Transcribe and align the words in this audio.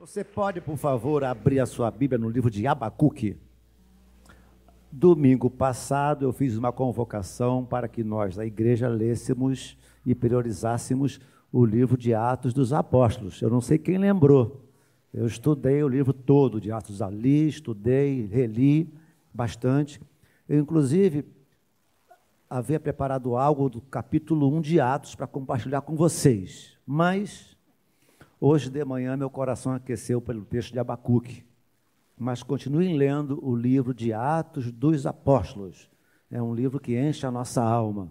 Você 0.00 0.24
pode, 0.24 0.62
por 0.62 0.78
favor, 0.78 1.22
abrir 1.22 1.60
a 1.60 1.66
sua 1.66 1.90
Bíblia 1.90 2.18
no 2.18 2.30
livro 2.30 2.50
de 2.50 2.66
Abacuque? 2.66 3.36
Domingo 4.90 5.50
passado 5.50 6.24
eu 6.24 6.32
fiz 6.32 6.56
uma 6.56 6.72
convocação 6.72 7.66
para 7.66 7.86
que 7.86 8.02
nós, 8.02 8.34
da 8.34 8.46
igreja, 8.46 8.88
lêssemos 8.88 9.76
e 10.06 10.14
priorizássemos 10.14 11.20
o 11.52 11.66
livro 11.66 11.98
de 11.98 12.14
Atos 12.14 12.54
dos 12.54 12.72
Apóstolos. 12.72 13.42
Eu 13.42 13.50
não 13.50 13.60
sei 13.60 13.76
quem 13.76 13.98
lembrou. 13.98 14.64
Eu 15.12 15.26
estudei 15.26 15.82
o 15.82 15.88
livro 15.88 16.14
todo 16.14 16.58
de 16.58 16.72
Atos 16.72 17.02
ali, 17.02 17.46
estudei, 17.48 18.24
reli 18.24 18.90
bastante. 19.34 20.00
Eu, 20.48 20.58
inclusive, 20.58 21.26
havia 22.48 22.80
preparado 22.80 23.36
algo 23.36 23.68
do 23.68 23.82
capítulo 23.82 24.50
1 24.56 24.62
de 24.62 24.80
Atos 24.80 25.14
para 25.14 25.26
compartilhar 25.26 25.82
com 25.82 25.94
vocês. 25.94 26.78
Mas 26.86 27.49
Hoje 28.42 28.70
de 28.70 28.82
manhã 28.86 29.18
meu 29.18 29.28
coração 29.28 29.74
aqueceu 29.74 30.18
pelo 30.18 30.46
texto 30.46 30.72
de 30.72 30.78
Abacuque. 30.78 31.44
Mas 32.18 32.42
continuem 32.42 32.96
lendo 32.96 33.38
o 33.44 33.54
livro 33.54 33.92
de 33.92 34.14
Atos 34.14 34.72
dos 34.72 35.04
Apóstolos. 35.04 35.90
É 36.30 36.40
um 36.40 36.54
livro 36.54 36.80
que 36.80 36.98
enche 36.98 37.26
a 37.26 37.30
nossa 37.30 37.62
alma. 37.62 38.10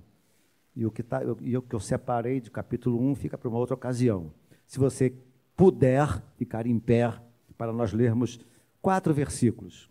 E 0.75 0.85
o 0.85 0.91
que, 0.91 1.01
tá, 1.01 1.23
eu, 1.23 1.35
e 1.41 1.57
o 1.57 1.63
que 1.63 1.73
eu 1.73 1.79
separei 1.79 2.39
de 2.39 2.51
capítulo 2.51 3.01
1 3.09 3.15
fica 3.15 3.39
para 3.39 3.49
uma 3.49 3.57
outra 3.57 3.73
ocasião. 3.73 4.31
Se 4.67 4.77
você 4.77 5.15
puder 5.55 6.21
ficar 6.37 6.67
em 6.67 6.77
pé 6.77 7.11
para 7.57 7.73
nós 7.73 7.91
lermos 7.91 8.39
quatro 8.83 9.11
versículos. 9.15 9.89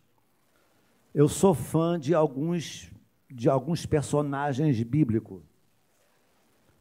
Eu 1.12 1.28
sou 1.28 1.52
fã 1.52 1.98
de 1.98 2.14
alguns 2.14 2.92
de 3.28 3.48
alguns 3.48 3.84
personagens 3.84 4.80
bíblicos. 4.84 5.42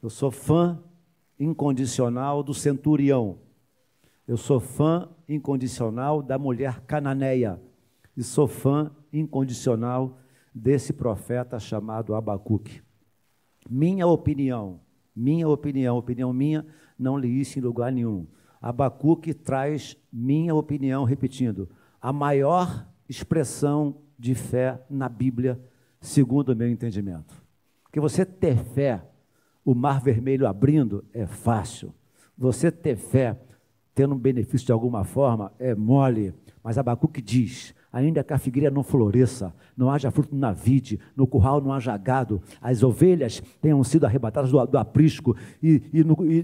Eu 0.00 0.08
sou 0.08 0.30
fã 0.30 0.80
incondicional 1.38 2.42
do 2.42 2.54
centurião. 2.54 3.47
Eu 4.28 4.36
sou 4.36 4.60
fã 4.60 5.08
incondicional 5.26 6.22
da 6.22 6.38
mulher 6.38 6.82
cananeia 6.82 7.58
e 8.14 8.22
sou 8.22 8.46
fã 8.46 8.90
incondicional 9.10 10.18
desse 10.54 10.92
profeta 10.92 11.58
chamado 11.58 12.14
Abacuque. 12.14 12.82
Minha 13.70 14.06
opinião, 14.06 14.80
minha 15.16 15.48
opinião, 15.48 15.96
opinião 15.96 16.30
minha, 16.30 16.66
não 16.98 17.16
li 17.16 17.40
isso 17.40 17.58
em 17.58 17.62
lugar 17.62 17.90
nenhum. 17.90 18.26
Abacuque 18.60 19.32
traz 19.32 19.96
minha 20.12 20.54
opinião, 20.54 21.04
repetindo, 21.04 21.66
a 21.98 22.12
maior 22.12 22.86
expressão 23.08 23.96
de 24.18 24.34
fé 24.34 24.78
na 24.90 25.08
Bíblia, 25.08 25.58
segundo 26.02 26.50
o 26.50 26.56
meu 26.56 26.68
entendimento. 26.68 27.34
Porque 27.82 27.98
você 27.98 28.26
ter 28.26 28.58
fé, 28.58 29.02
o 29.64 29.74
mar 29.74 30.02
vermelho 30.02 30.46
abrindo, 30.46 31.02
é 31.14 31.26
fácil. 31.26 31.94
Você 32.36 32.70
ter 32.70 32.96
fé, 32.96 33.40
tendo 33.98 34.14
um 34.14 34.18
benefício 34.18 34.64
de 34.64 34.70
alguma 34.70 35.02
forma, 35.02 35.50
é 35.58 35.74
mole. 35.74 36.32
Mas 36.62 36.78
Abacuque 36.78 37.20
diz: 37.20 37.74
ainda 37.92 38.22
que 38.22 38.32
a 38.32 38.38
figueira 38.38 38.70
não 38.70 38.84
floresça, 38.84 39.52
não 39.76 39.90
haja 39.90 40.08
fruto 40.08 40.36
na 40.36 40.52
vide, 40.52 41.00
no 41.16 41.26
curral 41.26 41.60
não 41.60 41.72
haja 41.72 41.96
gado, 41.96 42.40
as 42.62 42.84
ovelhas 42.84 43.42
tenham 43.60 43.82
sido 43.82 44.06
arrebatadas 44.06 44.52
do, 44.52 44.66
do 44.66 44.78
aprisco, 44.78 45.36
e 45.60 45.82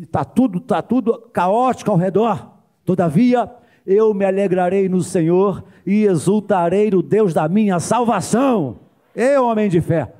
está 0.02 0.24
tudo, 0.24 0.58
tá 0.58 0.82
tudo 0.82 1.16
caótico 1.32 1.92
ao 1.92 1.96
redor. 1.96 2.54
Todavia, 2.84 3.48
eu 3.86 4.12
me 4.12 4.24
alegrarei 4.24 4.88
no 4.88 5.00
Senhor 5.00 5.62
e 5.86 6.06
exultarei 6.06 6.90
no 6.90 7.04
Deus 7.04 7.32
da 7.32 7.48
minha 7.48 7.78
salvação. 7.78 8.80
Eu, 9.14 9.44
homem 9.44 9.68
de 9.68 9.80
fé. 9.80 10.12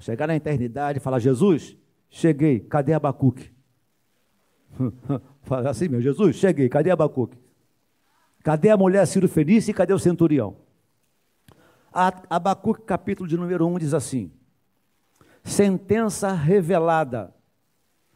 Chegar 0.00 0.26
na 0.26 0.36
eternidade 0.36 0.98
e 0.98 1.00
falar: 1.00 1.18
Jesus, 1.18 1.74
cheguei, 2.10 2.60
cadê 2.60 2.92
Abacuque? 2.92 3.50
Fala 5.42 5.70
assim, 5.70 5.88
meu 5.88 6.00
Jesus, 6.00 6.36
cheguei, 6.36 6.68
cadê 6.68 6.90
Abacuque? 6.90 7.36
Cadê 8.42 8.70
a 8.70 8.76
mulher 8.76 9.06
Ciro 9.06 9.28
Fenícia 9.28 9.70
e 9.70 9.74
cadê 9.74 9.92
o 9.92 9.98
centurião? 9.98 10.56
Abacuque, 11.92 12.82
capítulo 12.82 13.28
de 13.28 13.36
número 13.36 13.66
1, 13.66 13.78
diz 13.78 13.94
assim: 13.94 14.30
Sentença 15.42 16.32
revelada 16.32 17.34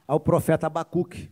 ao 0.06 0.21
profeta 0.21 0.66
Abacuque. 0.66 1.31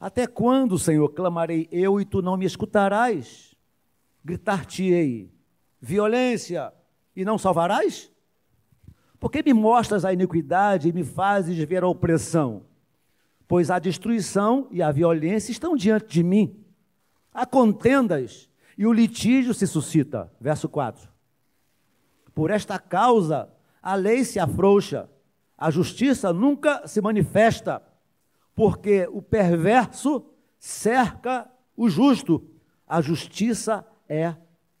Até 0.00 0.26
quando, 0.26 0.78
Senhor, 0.78 1.08
clamarei 1.10 1.68
eu 1.70 2.00
e 2.00 2.04
tu 2.04 2.22
não 2.22 2.36
me 2.36 2.44
escutarás? 2.44 3.54
Gritar-te-ei 4.24 5.30
violência 5.80 6.72
e 7.14 7.24
não 7.24 7.38
salvarás? 7.38 8.10
Porque 9.20 9.42
me 9.42 9.52
mostras 9.52 10.04
a 10.04 10.12
iniquidade 10.12 10.88
e 10.88 10.92
me 10.92 11.04
fazes 11.04 11.56
ver 11.68 11.82
a 11.82 11.88
opressão? 11.88 12.62
Pois 13.48 13.70
a 13.70 13.78
destruição 13.78 14.66
e 14.70 14.82
a 14.82 14.90
violência 14.90 15.52
estão 15.52 15.76
diante 15.76 16.06
de 16.06 16.22
mim. 16.22 16.64
Há 17.32 17.46
contendas 17.46 18.48
e 18.76 18.86
o 18.86 18.92
litígio 18.92 19.54
se 19.54 19.66
suscita. 19.66 20.32
Verso 20.40 20.68
4. 20.68 21.08
Por 22.34 22.50
esta 22.50 22.78
causa, 22.78 23.48
a 23.82 23.94
lei 23.94 24.24
se 24.24 24.38
afrouxa, 24.38 25.08
a 25.56 25.70
justiça 25.70 26.32
nunca 26.32 26.86
se 26.86 27.00
manifesta, 27.00 27.82
porque 28.54 29.08
o 29.10 29.22
perverso 29.22 30.26
cerca 30.58 31.50
o 31.76 31.88
justo, 31.88 32.50
a 32.86 33.00
justiça 33.00 33.86
é 34.08 34.34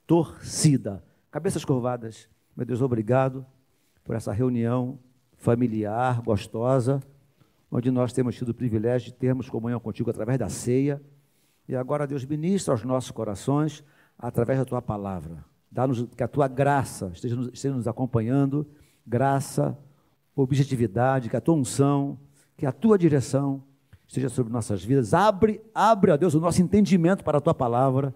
torcida. 0.06 1.04
Cabeças 1.30 1.64
curvadas. 1.64 2.28
Meu 2.56 2.66
Deus, 2.66 2.82
obrigado 2.82 3.46
por 4.02 4.16
essa 4.16 4.32
reunião 4.32 4.98
familiar, 5.36 6.22
gostosa 6.22 7.02
onde 7.70 7.90
nós 7.90 8.12
temos 8.12 8.36
tido 8.36 8.50
o 8.50 8.54
privilégio 8.54 9.12
de 9.12 9.14
termos 9.14 9.48
comunhão 9.48 9.80
contigo 9.80 10.10
através 10.10 10.38
da 10.38 10.48
ceia. 10.48 11.02
E 11.68 11.74
agora, 11.74 12.06
Deus, 12.06 12.24
ministra 12.24 12.72
aos 12.72 12.84
nossos 12.84 13.10
corações 13.10 13.84
através 14.18 14.58
da 14.58 14.64
tua 14.64 14.80
palavra. 14.80 15.44
Dá-nos 15.70 16.06
que 16.16 16.22
a 16.22 16.28
tua 16.28 16.48
graça 16.48 17.10
esteja 17.12 17.36
nos, 17.36 17.48
esteja 17.48 17.74
nos 17.74 17.88
acompanhando, 17.88 18.66
graça, 19.06 19.76
objetividade, 20.34 21.28
que 21.28 21.36
a 21.36 21.40
tua 21.40 21.54
unção, 21.54 22.18
que 22.56 22.64
a 22.64 22.72
tua 22.72 22.96
direção 22.96 23.62
esteja 24.06 24.28
sobre 24.28 24.52
nossas 24.52 24.82
vidas. 24.84 25.12
Abre, 25.12 25.60
abre, 25.74 26.12
a 26.12 26.16
Deus, 26.16 26.34
o 26.34 26.40
nosso 26.40 26.62
entendimento 26.62 27.24
para 27.24 27.38
a 27.38 27.40
tua 27.40 27.54
palavra. 27.54 28.14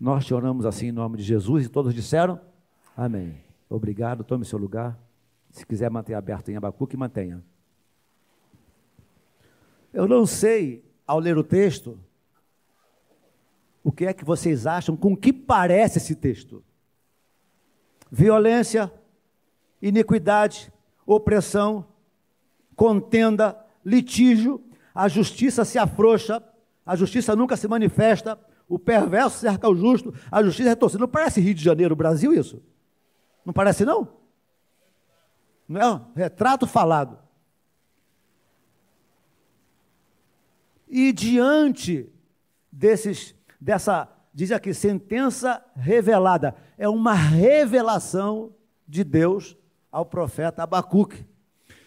Nós 0.00 0.24
te 0.24 0.32
oramos 0.32 0.64
assim 0.64 0.86
em 0.86 0.92
nome 0.92 1.16
de 1.16 1.22
Jesus 1.22 1.66
e 1.66 1.68
todos 1.68 1.92
disseram 1.92 2.40
amém. 2.96 3.34
Obrigado, 3.68 4.22
tome 4.22 4.44
seu 4.44 4.58
lugar. 4.58 4.98
Se 5.50 5.66
quiser 5.66 5.90
manter 5.90 6.14
aberto 6.14 6.50
em 6.50 6.56
Abacuque, 6.56 6.96
mantenha. 6.96 7.42
Eu 9.92 10.08
não 10.08 10.24
sei, 10.24 10.84
ao 11.06 11.18
ler 11.18 11.36
o 11.36 11.44
texto, 11.44 11.98
o 13.84 13.92
que 13.92 14.06
é 14.06 14.12
que 14.12 14.24
vocês 14.24 14.66
acham, 14.66 14.96
com 14.96 15.16
que 15.16 15.32
parece 15.32 15.98
esse 15.98 16.14
texto? 16.14 16.62
Violência, 18.10 18.92
iniquidade, 19.80 20.72
opressão, 21.04 21.86
contenda, 22.76 23.58
litígio, 23.84 24.62
a 24.94 25.08
justiça 25.08 25.64
se 25.64 25.78
afrouxa, 25.78 26.42
a 26.86 26.96
justiça 26.96 27.34
nunca 27.34 27.56
se 27.56 27.66
manifesta, 27.68 28.38
o 28.68 28.78
perverso 28.78 29.38
cerca 29.38 29.68
o 29.68 29.74
justo, 29.74 30.14
a 30.30 30.42
justiça 30.42 30.70
é 30.70 30.74
torcida. 30.74 31.00
Não 31.00 31.08
parece 31.08 31.40
Rio 31.40 31.54
de 31.54 31.62
Janeiro, 31.62 31.94
Brasil, 31.94 32.32
isso? 32.32 32.62
Não 33.44 33.52
parece, 33.52 33.84
não? 33.84 34.08
Não 35.68 36.12
é 36.16 36.22
retrato 36.22 36.66
falado. 36.66 37.21
E 40.94 41.10
diante 41.10 42.12
desses, 42.70 43.34
dessa, 43.58 44.12
diz 44.34 44.52
aqui, 44.52 44.74
sentença 44.74 45.64
revelada, 45.74 46.54
é 46.76 46.86
uma 46.86 47.14
revelação 47.14 48.54
de 48.86 49.02
Deus 49.02 49.56
ao 49.90 50.04
profeta 50.04 50.62
Abacuque. 50.62 51.26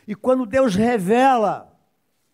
E 0.08 0.16
quando 0.16 0.44
Deus 0.44 0.74
revela 0.74 1.72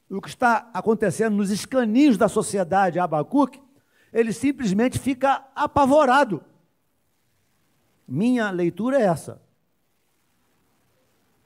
o 0.09 0.21
que 0.21 0.29
está 0.29 0.69
acontecendo 0.73 1.35
nos 1.35 1.51
escaninhos 1.51 2.15
da 2.15 2.29
sociedade 2.29 2.99
Abacuque, 2.99 3.61
ele 4.13 4.31
simplesmente 4.31 4.97
fica 4.97 5.45
apavorado. 5.53 6.41
Minha 8.07 8.49
leitura 8.49 8.97
é 8.97 9.03
essa. 9.03 9.41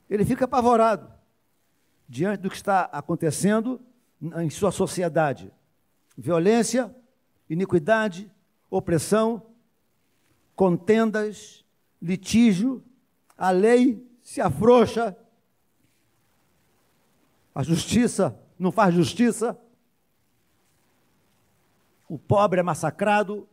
Ele 0.07 0.23
fica 0.23 0.45
apavorado 0.45 1.11
diante 2.07 2.41
do 2.41 2.49
que 2.51 2.55
está 2.55 2.83
acontecendo 2.91 3.81
em 4.37 4.49
sua 4.49 4.71
sociedade: 4.71 5.51
violência, 6.17 6.93
iniquidade, 7.49 8.31
opressão, 8.69 9.41
contendas, 10.55 11.65
litígio, 12.01 12.83
a 13.37 13.51
lei 13.51 14.05
se 14.21 14.41
afrouxa, 14.41 15.15
a 17.53 17.63
justiça 17.63 18.39
não 18.57 18.71
faz 18.71 18.93
justiça, 18.93 19.59
o 22.07 22.17
pobre 22.17 22.59
é 22.59 22.63
massacrado 22.63 23.47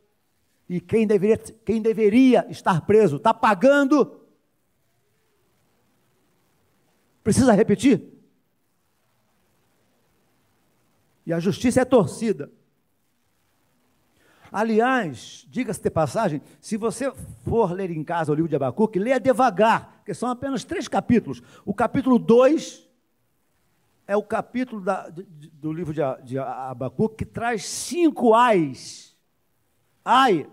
e 0.69 0.81
quem 0.81 1.07
deveria, 1.07 1.39
quem 1.39 1.83
deveria 1.83 2.47
estar 2.51 2.81
preso 2.87 3.17
está 3.17 3.35
pagando. 3.35 4.21
Precisa 7.23 7.53
repetir? 7.53 8.12
E 11.27 11.33
a 11.33 11.39
justiça 11.39 11.81
é 11.81 11.85
torcida. 11.85 12.51
Aliás, 14.53 15.47
diga-se 15.49 15.83
de 15.83 15.89
passagem, 15.89 16.43
se 16.61 16.77
você 16.77 17.11
for 17.43 17.73
ler 17.73 17.91
em 17.91 18.05
casa 18.05 18.31
o 18.31 18.35
livro 18.35 18.51
de 18.51 18.57
Abacuque, 18.57 18.99
leia 18.99 19.19
devagar, 19.19 19.95
porque 19.97 20.13
são 20.13 20.29
apenas 20.29 20.63
três 20.63 20.87
capítulos. 20.87 21.43
O 21.65 21.73
capítulo 21.73 22.19
2 22.19 22.87
é 24.07 24.15
o 24.15 24.23
capítulo 24.23 24.83
da, 24.83 25.09
do 25.09 25.73
livro 25.73 25.95
de, 25.95 26.03
de 26.25 26.39
Abacuque 26.39 27.17
que 27.17 27.25
traz 27.25 27.65
cinco 27.65 28.35
ais. 28.35 29.17
Ai, 30.05 30.47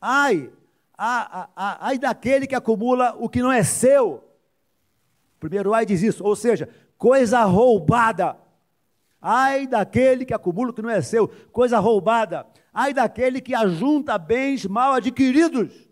ai, 0.00 0.52
ai, 0.96 1.98
daquele 1.98 2.46
que 2.46 2.54
acumula 2.54 3.16
o 3.18 3.28
que 3.28 3.42
não 3.42 3.50
é 3.50 3.64
seu. 3.64 4.22
Primeiro 5.40 5.74
ai 5.74 5.86
diz 5.86 6.02
isso, 6.02 6.22
ou 6.22 6.36
seja, 6.36 6.68
coisa 6.96 7.42
roubada. 7.44 8.36
Ai 9.20 9.66
daquele 9.66 10.24
que 10.24 10.32
acumula 10.32 10.70
o 10.70 10.72
que 10.72 10.82
não 10.82 10.90
é 10.90 11.02
seu, 11.02 11.28
coisa 11.52 11.78
roubada. 11.78 12.46
Ai 12.72 12.94
daquele 12.94 13.40
que 13.40 13.54
ajunta 13.54 14.16
bens 14.16 14.64
mal 14.64 14.94
adquiridos. 14.94 15.88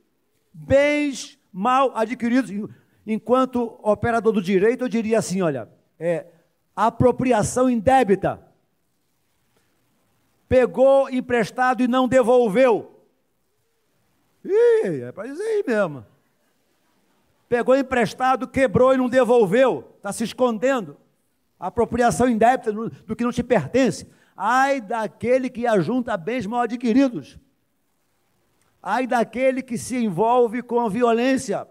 Bens 0.53 1.39
mal 1.53 1.93
adquiridos. 1.95 2.51
Enquanto 3.07 3.79
operador 3.83 4.33
do 4.33 4.43
direito, 4.43 4.85
eu 4.85 4.89
diria 4.89 5.19
assim: 5.19 5.43
olha, 5.43 5.69
é 5.99 6.27
apropriação 6.75 7.69
indébita. 7.69 8.41
Pegou 10.49 11.11
emprestado 11.11 11.83
e 11.83 11.89
não 11.89 12.09
devolveu. 12.09 12.99
Ih, 14.45 15.03
é 15.03 15.13
para 15.13 15.27
dizer 15.29 15.43
aí 15.43 15.65
mesmo. 15.67 16.07
Pegou 17.49 17.77
emprestado, 17.77 18.49
quebrou 18.49 18.95
e 18.95 18.97
não 18.97 19.09
devolveu. 19.09 19.93
Está 19.97 20.13
se 20.13 20.25
escondendo. 20.25 20.97
Apropriação 21.59 22.29
indébita 22.29 22.73
do 22.73 23.17
que 23.17 23.25
não 23.25 23.33
te 23.33 23.43
pertence. 23.43 24.07
Ai 24.37 24.81
daquele 24.81 25.51
que 25.51 25.67
ajunta 25.67 26.17
bens 26.17 26.47
mal 26.47 26.61
adquiridos. 26.61 27.39
Ai 28.83 29.07
daquele 29.07 29.63
que 29.63 29.77
se 29.77 29.97
envolve 29.97 30.63
com 30.63 30.89
violência. 30.89 31.67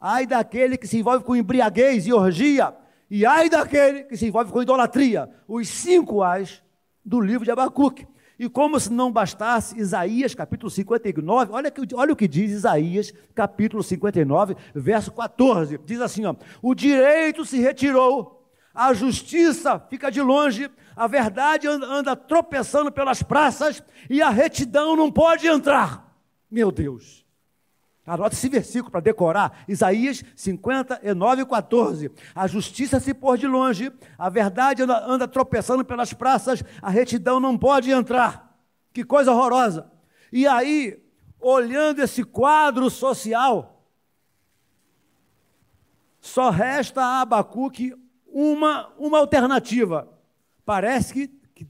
Ai 0.00 0.26
daquele 0.26 0.78
que 0.78 0.86
se 0.86 0.98
envolve 0.98 1.24
com 1.24 1.36
embriaguez 1.36 2.06
e 2.06 2.12
orgia. 2.12 2.74
E 3.10 3.26
ai 3.26 3.50
daquele 3.50 4.04
que 4.04 4.16
se 4.16 4.26
envolve 4.26 4.50
com 4.50 4.62
idolatria. 4.62 5.28
Os 5.46 5.68
cinco 5.68 6.22
ais 6.22 6.62
do 7.04 7.20
livro 7.20 7.44
de 7.44 7.50
Abacuque. 7.50 8.06
E 8.38 8.48
como 8.48 8.78
se 8.78 8.92
não 8.92 9.10
bastasse, 9.10 9.76
Isaías 9.78 10.32
capítulo 10.32 10.70
59, 10.70 11.52
olha, 11.52 11.72
olha 11.94 12.12
o 12.12 12.16
que 12.16 12.28
diz 12.28 12.52
Isaías 12.52 13.12
capítulo 13.34 13.82
59, 13.82 14.56
verso 14.72 15.10
14. 15.10 15.80
Diz 15.84 16.00
assim: 16.00 16.24
ó, 16.24 16.36
o 16.62 16.72
direito 16.72 17.44
se 17.44 17.58
retirou, 17.58 18.37
a 18.78 18.94
justiça 18.94 19.80
fica 19.90 20.08
de 20.08 20.22
longe, 20.22 20.70
a 20.94 21.08
verdade 21.08 21.66
anda, 21.66 22.14
tropeçando 22.14 22.92
pelas 22.92 23.24
praças 23.24 23.82
e 24.08 24.22
a 24.22 24.30
retidão 24.30 24.94
não 24.94 25.10
pode 25.10 25.48
entrar. 25.48 26.16
Meu 26.48 26.70
Deus. 26.70 27.26
Anota 28.06 28.36
esse 28.36 28.48
versículo 28.48 28.92
para 28.92 29.00
decorar. 29.00 29.64
Isaías 29.66 30.22
59, 30.36 31.44
14. 31.46 32.12
A 32.32 32.46
justiça 32.46 33.00
se 33.00 33.12
pôr 33.12 33.36
de 33.36 33.48
longe, 33.48 33.92
a 34.16 34.28
verdade 34.28 34.84
anda, 34.84 35.04
anda, 35.04 35.26
tropeçando 35.26 35.84
pelas 35.84 36.12
praças, 36.12 36.62
a 36.80 36.88
retidão 36.88 37.40
não 37.40 37.58
pode 37.58 37.90
entrar. 37.90 38.56
Que 38.92 39.02
coisa 39.02 39.32
horrorosa. 39.32 39.90
E 40.32 40.46
aí, 40.46 41.02
olhando 41.40 42.00
esse 42.00 42.22
quadro 42.22 42.88
social, 42.88 43.84
só 46.20 46.48
resta 46.50 47.02
a 47.02 47.22
Abacuque 47.22 47.92
uma, 48.32 48.92
uma 48.98 49.18
alternativa. 49.18 50.08
Parece 50.64 51.12
que, 51.12 51.28
que 51.54 51.66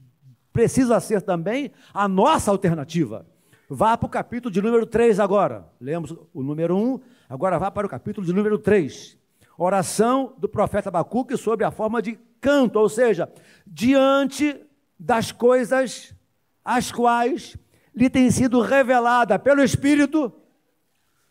precisa 0.51 0.99
ser 0.99 1.21
também 1.21 1.71
a 1.93 2.07
nossa 2.07 2.51
alternativa. 2.51 3.25
Vá 3.69 3.95
para 3.95 4.07
o 4.07 4.09
capítulo 4.09 4.51
de 4.51 4.61
número 4.61 4.85
3 4.85 5.19
agora. 5.19 5.67
Lemos 5.79 6.11
o 6.33 6.43
número 6.43 6.75
1, 6.75 6.99
agora 7.29 7.59
vá 7.59 7.69
para 7.69 7.85
o 7.85 7.89
capítulo 7.89 8.25
de 8.25 8.33
número 8.33 8.57
3. 8.57 9.17
Oração 9.57 10.33
do 10.37 10.49
profeta 10.49 10.89
Abacuque 10.89 11.37
sobre 11.37 11.65
a 11.65 11.71
forma 11.71 12.01
de 12.01 12.17
canto, 12.41 12.79
ou 12.79 12.89
seja, 12.89 13.31
diante 13.67 14.59
das 14.97 15.31
coisas 15.31 16.15
as 16.63 16.91
quais 16.91 17.57
lhe 17.95 18.09
tem 18.09 18.31
sido 18.31 18.61
revelada 18.61 19.37
pelo 19.37 19.63
Espírito, 19.63 20.33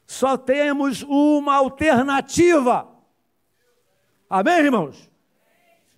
só 0.07 0.37
temos 0.37 1.03
uma 1.03 1.57
alternativa. 1.57 2.89
Amém, 4.29 4.59
irmãos? 4.59 5.11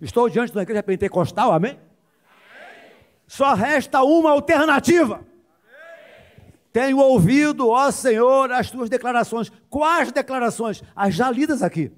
Estou 0.01 0.27
diante 0.27 0.51
uma 0.51 0.63
igreja 0.63 0.81
pentecostal, 0.81 1.51
amém? 1.51 1.73
amém? 1.73 2.91
Só 3.27 3.53
resta 3.53 4.01
uma 4.01 4.31
alternativa. 4.31 5.23
Tenho 6.73 6.97
ouvido, 6.97 7.69
ó 7.69 7.91
Senhor, 7.91 8.51
as 8.51 8.71
tuas 8.71 8.89
declarações. 8.89 9.51
Quais 9.69 10.11
declarações? 10.11 10.81
As 10.95 11.13
já 11.13 11.29
lidas 11.29 11.61
aqui. 11.61 11.91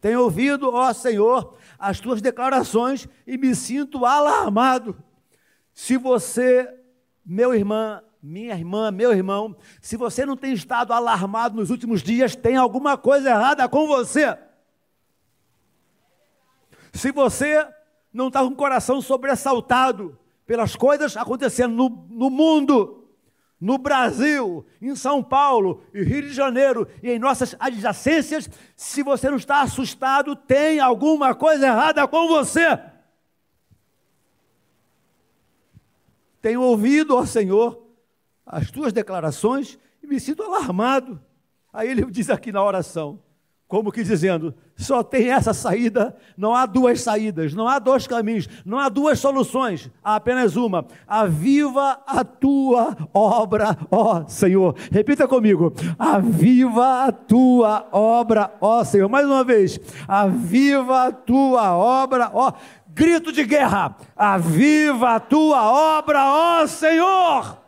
Tenho 0.00 0.22
ouvido, 0.22 0.70
ó 0.72 0.92
Senhor, 0.92 1.56
as 1.78 2.00
tuas 2.00 2.20
declarações 2.20 3.06
e 3.26 3.38
me 3.38 3.54
sinto 3.54 4.04
alarmado. 4.04 4.96
Se 5.72 5.96
você, 5.96 6.68
meu 7.24 7.54
irmão, 7.54 8.02
minha 8.22 8.54
irmã, 8.54 8.90
meu 8.90 9.12
irmão, 9.12 9.56
se 9.80 9.96
você 9.96 10.26
não 10.26 10.36
tem 10.36 10.52
estado 10.52 10.92
alarmado 10.92 11.54
nos 11.56 11.70
últimos 11.70 12.02
dias, 12.02 12.34
tem 12.34 12.56
alguma 12.56 12.96
coisa 12.96 13.30
errada 13.30 13.68
com 13.68 13.86
você. 13.86 14.36
Se 16.96 17.12
você 17.12 17.66
não 18.12 18.28
está 18.28 18.40
com 18.40 18.48
o 18.48 18.56
coração 18.56 19.00
sobressaltado 19.02 20.18
pelas 20.46 20.74
coisas 20.74 21.16
acontecendo 21.16 21.74
no, 21.74 21.88
no 22.08 22.30
mundo, 22.30 23.06
no 23.60 23.78
Brasil, 23.78 24.66
em 24.80 24.94
São 24.94 25.22
Paulo, 25.22 25.82
e 25.92 26.02
Rio 26.02 26.22
de 26.22 26.32
Janeiro 26.32 26.88
e 27.02 27.10
em 27.10 27.18
nossas 27.18 27.56
adjacências, 27.58 28.48
se 28.74 29.02
você 29.02 29.28
não 29.28 29.36
está 29.36 29.62
assustado, 29.62 30.34
tem 30.36 30.80
alguma 30.80 31.34
coisa 31.34 31.66
errada 31.66 32.06
com 32.06 32.28
você. 32.28 32.78
Tenho 36.40 36.62
ouvido, 36.62 37.16
ó 37.16 37.26
Senhor, 37.26 37.82
as 38.44 38.70
tuas 38.70 38.92
declarações 38.92 39.78
e 40.02 40.06
me 40.06 40.20
sinto 40.20 40.42
alarmado. 40.42 41.20
Aí 41.72 41.90
ele 41.90 42.04
diz 42.10 42.30
aqui 42.30 42.52
na 42.52 42.62
oração: 42.62 43.20
como 43.68 43.90
que 43.90 44.04
dizendo, 44.04 44.54
só 44.76 45.02
tem 45.02 45.32
essa 45.32 45.52
saída, 45.52 46.16
não 46.36 46.54
há 46.54 46.66
duas 46.66 47.00
saídas, 47.00 47.52
não 47.52 47.66
há 47.66 47.80
dois 47.80 48.06
caminhos, 48.06 48.48
não 48.64 48.78
há 48.78 48.88
duas 48.88 49.18
soluções, 49.18 49.90
há 50.04 50.14
apenas 50.14 50.54
uma. 50.54 50.86
Aviva 51.06 52.00
a 52.06 52.22
tua 52.24 52.96
obra, 53.12 53.76
ó 53.90 54.24
Senhor. 54.28 54.76
Repita 54.92 55.26
comigo: 55.26 55.72
aviva 55.98 57.06
a 57.06 57.12
tua 57.12 57.88
obra, 57.90 58.54
ó 58.60 58.84
Senhor. 58.84 59.08
Mais 59.08 59.26
uma 59.26 59.42
vez, 59.42 59.80
aviva 60.06 61.06
a 61.06 61.12
tua 61.12 61.76
obra, 61.76 62.30
ó. 62.32 62.52
Grito 62.88 63.32
de 63.32 63.44
guerra: 63.44 63.96
aviva 64.14 65.16
a 65.16 65.20
tua 65.20 65.98
obra, 65.98 66.20
ó 66.24 66.66
Senhor 66.68 67.66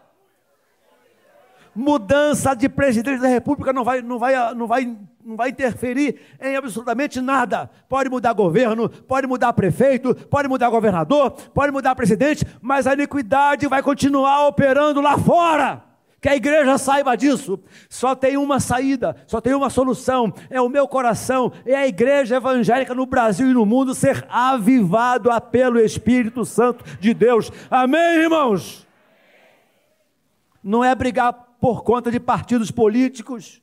mudança 1.78 2.54
de 2.54 2.68
presidente 2.68 3.20
da 3.20 3.28
República 3.28 3.72
não 3.72 3.84
vai, 3.84 4.02
não 4.02 4.18
vai, 4.18 4.54
não 4.54 4.66
vai, 4.66 4.98
não 5.28 5.36
vai 5.36 5.50
interferir 5.50 6.18
em 6.40 6.56
absolutamente 6.56 7.20
nada. 7.20 7.68
Pode 7.86 8.08
mudar 8.08 8.32
governo, 8.32 8.88
pode 8.88 9.26
mudar 9.26 9.52
prefeito, 9.52 10.14
pode 10.14 10.48
mudar 10.48 10.70
governador, 10.70 11.32
pode 11.52 11.70
mudar 11.70 11.94
presidente, 11.94 12.46
mas 12.62 12.86
a 12.86 12.94
iniquidade 12.94 13.66
vai 13.66 13.82
continuar 13.82 14.48
operando 14.48 15.02
lá 15.02 15.18
fora. 15.18 15.84
Que 16.18 16.30
a 16.30 16.34
igreja 16.34 16.78
saiba 16.78 17.14
disso. 17.14 17.60
Só 17.90 18.14
tem 18.14 18.38
uma 18.38 18.58
saída, 18.58 19.14
só 19.26 19.38
tem 19.38 19.52
uma 19.52 19.68
solução. 19.68 20.32
É 20.48 20.58
o 20.62 20.68
meu 20.68 20.88
coração, 20.88 21.52
é 21.66 21.74
a 21.74 21.86
igreja 21.86 22.36
evangélica 22.36 22.94
no 22.94 23.04
Brasil 23.04 23.50
e 23.50 23.54
no 23.54 23.66
mundo 23.66 23.94
ser 23.94 24.26
avivado 24.30 25.28
pelo 25.50 25.78
Espírito 25.78 26.42
Santo 26.46 26.82
de 26.98 27.12
Deus. 27.12 27.52
Amém, 27.70 28.20
irmãos? 28.22 28.86
Não 30.64 30.82
é 30.82 30.94
brigar 30.94 31.34
por 31.60 31.84
conta 31.84 32.10
de 32.10 32.18
partidos 32.18 32.70
políticos. 32.70 33.60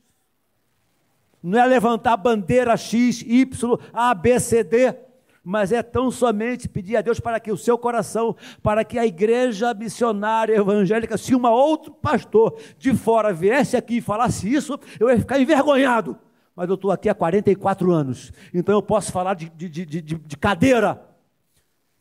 Não 1.46 1.60
é 1.60 1.66
levantar 1.68 2.18
bandeira 2.18 2.76
X, 2.76 3.22
Y, 3.22 3.78
A, 3.94 4.16
B, 4.16 4.40
C, 4.40 4.64
D, 4.64 4.96
mas 5.44 5.72
é 5.72 5.84
tão 5.84 6.10
somente 6.10 6.68
pedir 6.68 6.98
a 6.98 7.02
Deus 7.02 7.20
para 7.20 7.40
que 7.40 7.52
o 7.52 7.58
seu 7.58 7.78
coração, 7.78 8.36
para 8.64 8.84
que 8.84 8.98
a 8.98 9.06
igreja 9.06 9.72
missionária 9.76 10.56
evangélica, 10.56 11.20
se 11.20 11.36
uma 11.36 11.52
outro 11.52 11.92
pastor 11.92 12.58
de 12.80 12.96
fora 12.96 13.32
viesse 13.32 13.78
aqui 13.78 13.98
e 13.98 14.02
falasse 14.02 14.52
isso, 14.52 14.80
eu 15.00 15.08
ia 15.08 15.20
ficar 15.20 15.40
envergonhado. 15.40 16.18
Mas 16.56 16.68
eu 16.68 16.74
estou 16.74 16.90
aqui 16.90 17.08
há 17.10 17.14
44 17.14 17.92
anos, 17.92 18.34
então 18.52 18.74
eu 18.74 18.82
posso 18.82 19.12
falar 19.12 19.36
de, 19.36 19.48
de, 19.48 19.70
de, 19.70 20.02
de 20.02 20.38
cadeira 20.38 21.00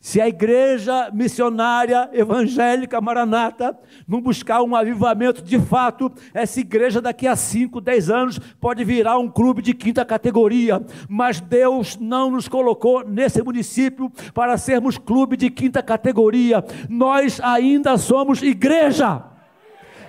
se 0.04 0.20
a 0.20 0.28
igreja 0.28 1.08
missionária 1.14 2.11
evangélica 2.12 3.00
maranata 3.00 3.75
não 4.06 4.20
buscar 4.20 4.62
um 4.62 4.76
avivamento 4.76 5.40
de 5.40 5.58
fato, 5.58 6.12
essa 6.34 6.61
igreja 6.61 7.00
daqui 7.00 7.26
a 7.26 7.34
5, 7.34 7.80
10 7.80 8.11
anos 8.11 8.38
pode 8.61 8.84
virar 8.84 9.18
um 9.18 9.30
clube 9.30 9.62
de 9.62 9.73
quinta 9.73 10.04
categoria. 10.04 10.84
Mas 11.08 11.40
Deus 11.40 11.96
não 11.96 12.32
nos 12.32 12.49
colocou 12.49 13.02
nesse 13.02 13.42
município 13.42 14.12
para 14.34 14.58
sermos 14.58 14.99
clube 14.99 15.38
de 15.38 15.49
quinta 15.49 15.82
categoria. 15.82 16.62
Nós 16.87 17.40
ainda 17.40 17.96
somos 17.96 18.42
igreja. 18.42 19.23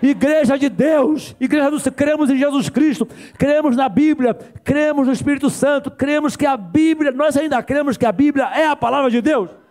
igreja 0.03 0.59
de 0.59 0.67
Deus, 0.67 1.37
igreja 1.39 1.71
do 1.71 1.91
cremos 1.93 2.29
em 2.29 2.37
Jesus 2.37 2.67
Cristo, 2.67 3.07
cremos 3.37 3.77
na 3.77 3.87
Bíblia, 3.87 4.33
cremos 4.61 5.07
no 5.07 5.13
Espírito 5.13 5.49
Santo, 5.49 5.89
cremos 5.89 6.35
que 6.35 6.45
a 6.45 6.57
Bíblia, 6.57 7.13
nós 7.13 7.37
ainda 7.37 7.63
cremos 7.63 7.95
que 7.95 8.05
a 8.05 8.11
Bíblia 8.11 8.43
é 8.53 8.67
a 8.67 8.75
palavra 8.75 9.09
de 9.09 9.21
Deus. 9.21 9.63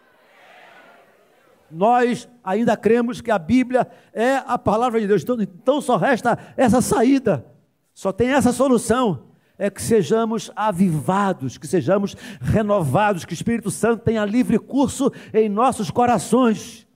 Nós 1.74 2.28
ainda 2.42 2.76
cremos 2.76 3.20
que 3.20 3.30
a 3.30 3.38
Bíblia 3.38 3.86
é 4.12 4.36
a 4.46 4.56
palavra 4.56 5.00
de 5.00 5.06
Deus. 5.06 5.22
Então, 5.22 5.40
então 5.40 5.80
só 5.80 5.96
resta 5.96 6.38
essa 6.56 6.80
saída, 6.80 7.44
só 7.92 8.12
tem 8.12 8.28
essa 8.28 8.52
solução 8.52 9.34
é 9.58 9.70
que 9.70 9.80
sejamos 9.80 10.50
avivados, 10.56 11.56
que 11.56 11.66
sejamos 11.66 12.16
renovados, 12.40 13.24
que 13.24 13.32
o 13.32 13.34
Espírito 13.34 13.70
Santo 13.70 14.02
tenha 14.02 14.24
livre 14.24 14.58
curso 14.58 15.12
em 15.32 15.48
nossos 15.48 15.90
corações. 15.90 16.86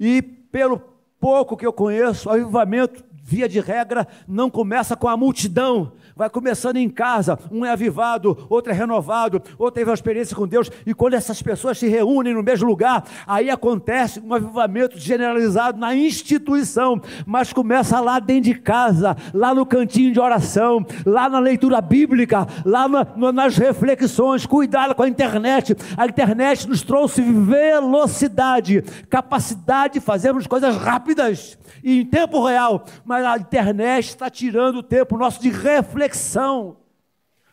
E 0.00 0.22
pelo 0.22 0.80
pouco 1.20 1.56
que 1.56 1.66
eu 1.66 1.72
conheço, 1.72 2.28
o 2.28 2.32
avivamento, 2.32 3.04
via 3.26 3.48
de 3.48 3.58
regra, 3.58 4.06
não 4.28 4.50
começa 4.50 4.94
com 4.94 5.08
a 5.08 5.16
multidão, 5.16 5.92
vai 6.14 6.28
começando 6.28 6.76
em 6.76 6.90
casa, 6.90 7.38
um 7.50 7.64
é 7.64 7.70
avivado, 7.70 8.46
outro 8.50 8.70
é 8.70 8.74
renovado, 8.76 9.42
outro 9.58 9.76
teve 9.76 9.88
uma 9.88 9.94
experiência 9.94 10.36
com 10.36 10.46
Deus, 10.46 10.70
e 10.84 10.92
quando 10.92 11.14
essas 11.14 11.40
pessoas 11.40 11.78
se 11.78 11.88
reúnem 11.88 12.34
no 12.34 12.42
mesmo 12.42 12.68
lugar, 12.68 13.02
aí 13.26 13.48
acontece 13.48 14.20
um 14.20 14.34
avivamento 14.34 14.98
generalizado 14.98 15.78
na 15.78 15.94
instituição, 15.94 17.00
mas 17.24 17.50
começa 17.50 17.98
lá 17.98 18.20
dentro 18.20 18.52
de 18.52 18.54
casa, 18.56 19.16
lá 19.32 19.54
no 19.54 19.64
cantinho 19.64 20.12
de 20.12 20.20
oração, 20.20 20.84
lá 21.06 21.26
na 21.26 21.38
leitura 21.38 21.80
bíblica, 21.80 22.46
lá 22.62 22.86
na, 22.86 23.32
nas 23.32 23.56
reflexões, 23.56 24.44
cuidado 24.44 24.94
com 24.94 25.02
a 25.02 25.08
internet, 25.08 25.74
a 25.96 26.04
internet 26.04 26.68
nos 26.68 26.82
trouxe 26.82 27.22
velocidade, 27.22 28.82
capacidade 29.08 29.94
de 29.94 30.00
fazermos 30.00 30.46
coisas 30.46 30.76
rápidas, 30.76 31.56
e 31.82 32.00
em 32.00 32.06
tempo 32.06 32.44
real, 32.44 32.84
mas 33.04 33.13
a 33.22 33.36
internet 33.36 34.08
está 34.08 34.30
tirando 34.30 34.76
o 34.76 34.82
tempo 34.82 35.16
nosso 35.16 35.40
de 35.40 35.50
reflexão. 35.50 36.78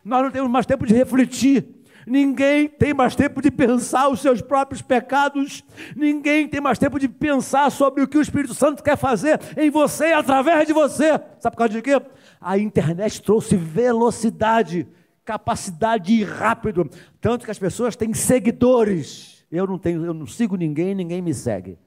Nós 0.04 0.24
não 0.24 0.32
temos 0.32 0.50
mais 0.50 0.66
tempo 0.66 0.86
de 0.86 0.94
refletir. 0.94 1.82
Ninguém 2.06 2.68
tem 2.68 2.94
mais 2.94 3.16
tempo 3.16 3.42
de 3.42 3.52
pensar 3.52 4.10
os 4.10 4.22
seus 4.22 4.42
próprios 4.42 4.82
pecados. 4.82 5.64
Ninguém 5.96 6.48
tem 6.48 6.60
mais 6.60 6.80
tempo 6.80 7.00
de 7.00 7.08
pensar 7.08 7.70
sobre 7.72 8.04
o 8.04 8.08
que 8.08 8.18
o 8.18 8.22
Espírito 8.22 8.54
Santo 8.54 8.82
quer 8.82 8.98
fazer 8.98 9.40
em 9.56 9.70
você 9.70 10.08
e 10.08 10.14
através 10.14 10.66
de 10.66 10.74
você. 10.74 11.12
Sabe 11.40 11.56
por 11.56 11.58
causa 11.58 11.74
de 11.74 11.82
quê? 11.82 12.02
A 12.40 12.58
internet 12.58 13.22
trouxe 13.22 13.56
velocidade, 13.56 14.88
capacidade 15.24 16.06
de 16.06 16.22
ir 16.22 16.24
rápido, 16.24 16.90
tanto 17.20 17.46
que 17.46 17.52
as 17.52 17.60
pessoas 17.60 17.96
têm 17.96 18.14
seguidores. 18.14 19.46
Eu 19.52 19.68
não 19.68 19.78
tenho, 19.78 20.04
eu 20.04 20.14
não 20.14 20.26
sigo 20.26 20.56
ninguém, 20.56 20.96
ninguém 20.96 21.22
me 21.22 21.34
segue. 21.34 21.78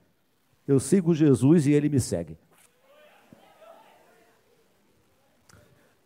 Eu 0.66 0.78
sigo 0.78 1.14
Jesus 1.14 1.66
e 1.66 1.72
ele 1.72 1.88
me 1.88 1.98
segue. 1.98 2.38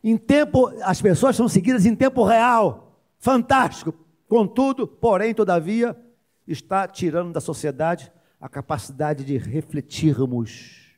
Em 0.03 0.17
tempo, 0.17 0.69
as 0.83 1.01
pessoas 1.03 1.37
são 1.37 1.49
seguidas 1.49 1.85
em 1.87 1.95
tempo 1.95 2.25
real. 2.25 3.01
Fantástico. 3.19 3.95
Contudo, 4.29 4.87
porém, 4.87 5.35
todavia, 5.35 5.97
está 6.47 6.87
tirando 6.87 7.33
da 7.33 7.41
sociedade 7.41 8.13
a 8.41 8.49
capacidade 8.49 9.25
de 9.25 9.37
refletirmos, 9.37 10.95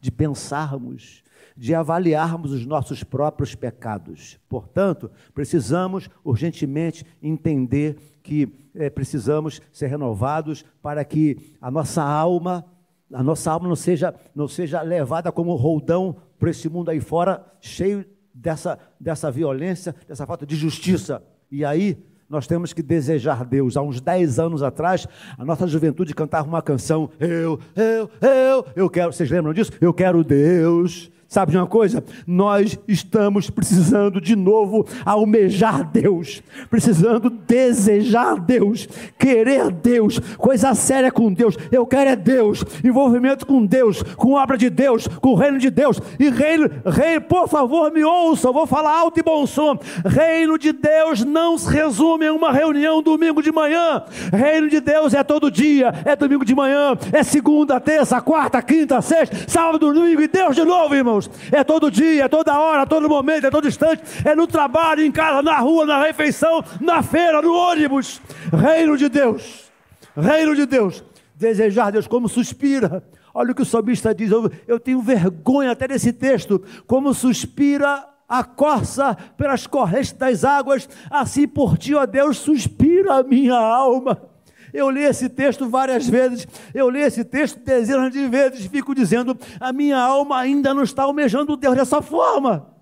de 0.00 0.10
pensarmos, 0.10 1.22
de 1.56 1.74
avaliarmos 1.74 2.52
os 2.52 2.66
nossos 2.66 3.02
próprios 3.02 3.54
pecados. 3.54 4.38
Portanto, 4.48 5.10
precisamos 5.34 6.08
urgentemente 6.24 7.06
entender 7.22 7.96
que 8.22 8.70
é, 8.74 8.88
precisamos 8.90 9.60
ser 9.72 9.88
renovados 9.88 10.64
para 10.82 11.04
que 11.04 11.56
a 11.60 11.70
nossa 11.70 12.02
alma 12.02 12.64
a 13.12 13.22
nossa 13.22 13.50
alma 13.50 13.68
não 13.68 13.76
seja, 13.76 14.14
não 14.34 14.48
seja 14.48 14.80
levada 14.80 15.30
como 15.30 15.54
roldão 15.54 16.16
para 16.38 16.48
esse 16.48 16.66
mundo 16.66 16.90
aí 16.90 16.98
fora, 16.98 17.44
cheio 17.60 18.06
dessa, 18.34 18.78
dessa 18.98 19.30
violência, 19.30 19.94
dessa 20.06 20.26
falta 20.26 20.46
de 20.46 20.56
justiça. 20.56 21.22
E 21.50 21.64
aí 21.64 21.98
nós 22.28 22.46
temos 22.46 22.72
que 22.72 22.82
desejar 22.82 23.44
Deus. 23.44 23.76
Há 23.76 23.82
uns 23.82 24.00
10 24.00 24.38
anos 24.38 24.62
atrás, 24.62 25.06
a 25.36 25.44
nossa 25.44 25.66
juventude 25.66 26.14
cantava 26.14 26.48
uma 26.48 26.62
canção, 26.62 27.10
eu, 27.20 27.60
eu, 27.76 28.10
eu, 28.20 28.66
eu 28.74 28.90
quero, 28.90 29.12
vocês 29.12 29.30
lembram 29.30 29.52
disso? 29.52 29.72
Eu 29.80 29.92
quero 29.92 30.24
Deus 30.24 31.10
Sabe 31.32 31.52
de 31.52 31.56
uma 31.56 31.66
coisa? 31.66 32.04
Nós 32.26 32.78
estamos 32.86 33.48
precisando 33.48 34.20
de 34.20 34.36
novo 34.36 34.86
almejar 35.02 35.82
Deus, 35.90 36.42
precisando 36.68 37.30
desejar 37.30 38.38
Deus, 38.38 38.86
querer 39.18 39.72
Deus, 39.72 40.18
coisa 40.36 40.74
séria 40.74 41.10
com 41.10 41.32
Deus. 41.32 41.56
Eu 41.70 41.86
quero 41.86 42.10
é 42.10 42.16
Deus, 42.16 42.62
envolvimento 42.84 43.46
com 43.46 43.64
Deus, 43.64 44.02
com 44.02 44.34
obra 44.34 44.58
de 44.58 44.68
Deus, 44.68 45.08
com 45.08 45.30
o 45.30 45.34
reino 45.34 45.56
de 45.56 45.70
Deus. 45.70 45.98
E 46.20 46.28
reino, 46.28 46.70
reino, 46.84 47.22
por 47.22 47.48
favor, 47.48 47.90
me 47.90 48.04
ouça, 48.04 48.52
vou 48.52 48.66
falar 48.66 48.94
alto 48.94 49.18
e 49.18 49.22
bom 49.22 49.46
som. 49.46 49.78
Reino 50.04 50.58
de 50.58 50.70
Deus 50.70 51.24
não 51.24 51.56
se 51.56 51.72
resume 51.72 52.26
em 52.26 52.30
uma 52.30 52.52
reunião 52.52 53.02
domingo 53.02 53.42
de 53.42 53.50
manhã. 53.50 54.04
Reino 54.30 54.68
de 54.68 54.82
Deus 54.82 55.14
é 55.14 55.24
todo 55.24 55.50
dia, 55.50 55.94
é 56.04 56.14
domingo 56.14 56.44
de 56.44 56.54
manhã, 56.54 56.94
é 57.10 57.22
segunda, 57.22 57.80
terça, 57.80 58.20
quarta, 58.20 58.60
quinta, 58.60 59.00
sexta, 59.00 59.34
sábado, 59.48 59.78
domingo 59.78 60.20
e 60.20 60.28
Deus 60.28 60.54
de 60.54 60.64
novo, 60.66 60.94
irmãos 60.94 61.21
irmãos. 61.26 61.30
É 61.50 61.64
todo 61.64 61.90
dia, 61.90 62.24
é 62.24 62.28
toda 62.28 62.58
hora, 62.58 62.86
todo 62.86 63.08
momento, 63.08 63.46
é 63.46 63.50
todo 63.50 63.68
instante. 63.68 64.02
É 64.24 64.34
no 64.34 64.46
trabalho, 64.46 65.04
em 65.04 65.12
casa, 65.12 65.42
na 65.42 65.58
rua, 65.58 65.86
na 65.86 66.02
refeição, 66.02 66.64
na 66.80 67.02
feira, 67.02 67.42
no 67.42 67.54
ônibus. 67.54 68.20
Reino 68.52 68.96
de 68.96 69.08
Deus. 69.08 69.70
Reino 70.16 70.54
de 70.54 70.66
Deus. 70.66 71.04
Desejar 71.34 71.90
Deus 71.90 72.06
como 72.06 72.28
suspira. 72.28 73.02
Olha 73.34 73.52
o 73.52 73.54
que 73.54 73.62
o 73.62 73.66
salmista 73.66 74.14
diz. 74.14 74.30
Eu, 74.30 74.50
eu 74.66 74.78
tenho 74.78 75.00
vergonha 75.00 75.72
até 75.72 75.88
desse 75.88 76.12
texto. 76.12 76.62
Como 76.86 77.14
suspira 77.14 78.06
a 78.28 78.44
corça 78.44 79.16
pelas 79.36 79.66
correntes 79.66 80.12
das 80.12 80.44
águas, 80.44 80.88
assim 81.10 81.46
por 81.46 81.76
ti, 81.76 81.94
ó 81.94 82.06
Deus, 82.06 82.38
suspira 82.38 83.16
a 83.16 83.22
minha 83.22 83.54
alma. 83.54 84.31
Eu 84.72 84.88
li 84.88 85.02
esse 85.02 85.28
texto 85.28 85.68
várias 85.68 86.08
vezes, 86.08 86.46
eu 86.72 86.88
li 86.88 87.00
esse 87.00 87.24
texto 87.24 87.60
dezenas 87.60 88.10
de 88.10 88.26
vezes, 88.26 88.66
fico 88.66 88.94
dizendo: 88.94 89.36
a 89.60 89.72
minha 89.72 89.98
alma 89.98 90.38
ainda 90.38 90.72
não 90.72 90.82
está 90.82 91.02
almejando 91.02 91.56
Deus 91.56 91.76
dessa 91.76 92.00
forma. 92.00 92.74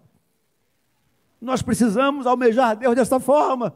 Nós 1.40 1.62
precisamos 1.62 2.26
almejar 2.26 2.76
Deus 2.76 2.94
dessa 2.94 3.18
forma. 3.18 3.74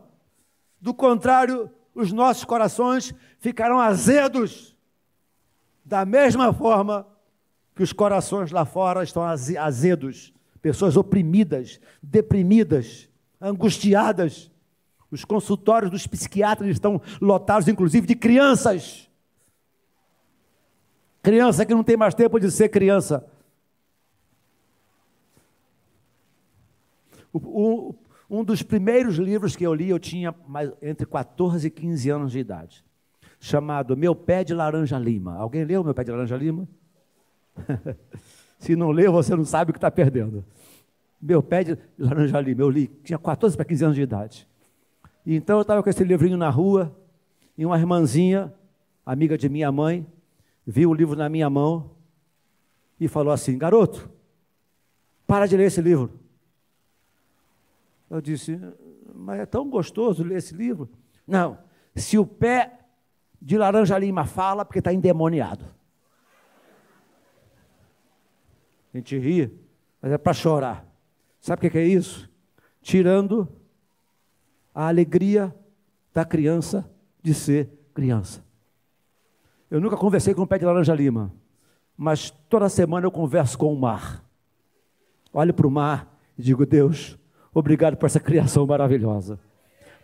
Do 0.81 0.95
contrário, 0.95 1.71
os 1.95 2.13
nossos 2.13 2.45
corações 2.45 3.13
ficarão 3.39 3.81
azedos, 3.81 4.77
da 5.85 6.05
mesma 6.05 6.53
forma 6.53 7.07
que 7.75 7.83
os 7.83 7.93
corações 7.93 8.53
lá 8.53 8.65
fora 8.65 9.03
estão 9.03 9.23
azedos, 9.25 10.33
pessoas 10.63 10.97
oprimidas, 10.97 11.81
deprimidas, 12.01 13.09
angustiadas 13.41 14.51
os 15.15 15.25
consultórios 15.25 15.91
dos 15.91 16.07
psiquiatras 16.07 16.71
estão 16.71 17.01
lotados, 17.21 17.69
inclusive, 17.69 18.07
de 18.07 18.15
crianças. 18.15 19.09
Criança 21.23 21.65
que 21.65 21.75
não 21.75 21.83
tem 21.83 21.97
mais 21.97 22.15
tempo 22.15 22.39
de 22.39 22.51
ser 22.51 22.69
criança. 22.69 23.27
O, 27.33 27.95
um 28.29 28.45
dos 28.45 28.63
primeiros 28.63 29.17
livros 29.17 29.57
que 29.57 29.65
eu 29.65 29.75
li, 29.75 29.89
eu 29.89 29.99
tinha 29.99 30.35
mais, 30.47 30.71
entre 30.83 31.07
14 31.07 31.67
e 31.67 31.71
15 31.71 32.11
anos 32.11 32.33
de 32.33 32.39
idade, 32.39 32.85
chamado 33.41 33.97
Meu 33.97 34.15
Pé 34.15 34.45
de 34.45 34.53
Laranja 34.53 34.99
Lima. 34.99 35.37
Alguém 35.37 35.65
leu 35.65 35.83
Meu 35.83 35.95
Pé 35.95 36.05
de 36.05 36.11
Laranja 36.11 36.37
Lima? 36.37 36.69
Se 38.59 38.77
não 38.77 38.91
leu, 38.91 39.13
você 39.13 39.35
não 39.35 39.45
sabe 39.45 39.71
o 39.71 39.73
que 39.73 39.79
está 39.79 39.91
perdendo. 39.91 40.45
Meu 41.21 41.43
Pé 41.43 41.65
de 41.65 41.79
Laranja 41.99 42.41
Lima, 42.41 42.63
eu 42.63 42.71
li, 42.71 42.89
tinha 43.03 43.19
14 43.19 43.57
para 43.57 43.65
15 43.65 43.85
anos 43.85 43.97
de 43.97 44.03
idade. 44.03 44.49
E 45.25 45.35
então 45.35 45.59
eu 45.59 45.63
estava 45.63 45.83
com 45.83 45.89
esse 45.89 46.05
livrinho 46.05 46.37
na 46.37 46.51
rua, 46.51 46.95
e 47.57 47.65
uma 47.65 47.79
irmãzinha, 47.79 48.53
amiga 49.07 49.39
de 49.39 49.49
minha 49.49 49.71
mãe, 49.71 50.07
viu 50.67 50.91
o 50.91 50.95
livro 50.95 51.17
na 51.17 51.29
minha 51.29 51.49
mão 51.49 51.91
e 52.99 53.09
falou 53.09 53.33
assim: 53.33 53.57
Garoto, 53.57 54.11
para 55.27 55.47
de 55.47 55.57
ler 55.57 55.67
esse 55.67 55.81
livro. 55.81 56.21
Eu 58.11 58.21
disse: 58.21 58.61
Mas 59.15 59.41
é 59.41 59.47
tão 59.47 59.69
gostoso 59.69 60.23
ler 60.23 60.39
esse 60.39 60.55
livro. 60.55 60.91
Não, 61.27 61.59
se 61.95 62.19
o 62.19 62.27
pé 62.27 62.81
de 63.41 63.57
laranja 63.57 63.99
lima 63.99 64.25
fala, 64.25 64.65
porque 64.65 64.79
está 64.79 64.93
endemoniado. 64.93 65.65
A 68.93 68.97
gente 68.97 69.19
ri, 69.19 69.59
mas 70.01 70.13
é 70.13 70.19
para 70.19 70.33
chorar. 70.33 70.87
Sabe 71.41 71.67
o 71.67 71.71
que 71.71 71.79
é 71.79 71.85
isso? 71.85 72.31
Tirando 72.81 73.49
a 74.75 74.89
alegria 74.89 75.55
da 76.13 76.25
criança 76.25 76.91
de 77.23 77.33
ser 77.33 77.71
criança. 77.95 78.45
Eu 79.71 79.81
nunca 79.81 79.97
conversei 79.97 80.35
com 80.35 80.43
o 80.43 80.47
pé 80.47 80.59
de 80.59 80.65
laranja 80.65 80.95
lima, 80.95 81.33
mas 81.97 82.31
toda 82.31 82.69
semana 82.69 83.07
eu 83.07 83.11
converso 83.11 83.57
com 83.57 83.73
o 83.73 83.79
mar. 83.79 84.25
Olho 85.33 85.55
para 85.55 85.67
o 85.67 85.71
mar 85.71 86.19
e 86.39 86.43
digo: 86.43 86.67
Deus, 86.67 87.19
obrigado 87.53 87.97
por 87.97 88.07
essa 88.07 88.21
criação 88.21 88.67
maravilhosa. 88.67 89.39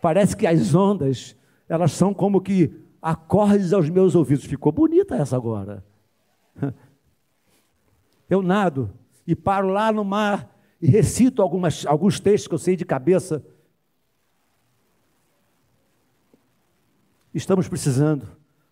Parece 0.01 0.35
que 0.35 0.47
as 0.47 0.73
ondas, 0.73 1.35
elas 1.69 1.91
são 1.91 2.13
como 2.13 2.41
que 2.41 2.73
acordes 3.01 3.71
aos 3.71 3.89
meus 3.89 4.15
ouvidos. 4.15 4.45
Ficou 4.45 4.71
bonita 4.71 5.15
essa 5.15 5.35
agora. 5.35 5.83
eu 8.29 8.41
nado 8.41 8.89
e 9.27 9.35
paro 9.35 9.69
lá 9.69 9.91
no 9.91 10.03
mar 10.03 10.57
e 10.81 10.87
recito 10.87 11.41
algumas, 11.41 11.85
alguns 11.85 12.19
textos 12.19 12.47
que 12.47 12.53
eu 12.55 12.59
sei 12.59 12.75
de 12.75 12.83
cabeça. 12.83 13.45
Estamos 17.33 17.69
precisando 17.69 18.27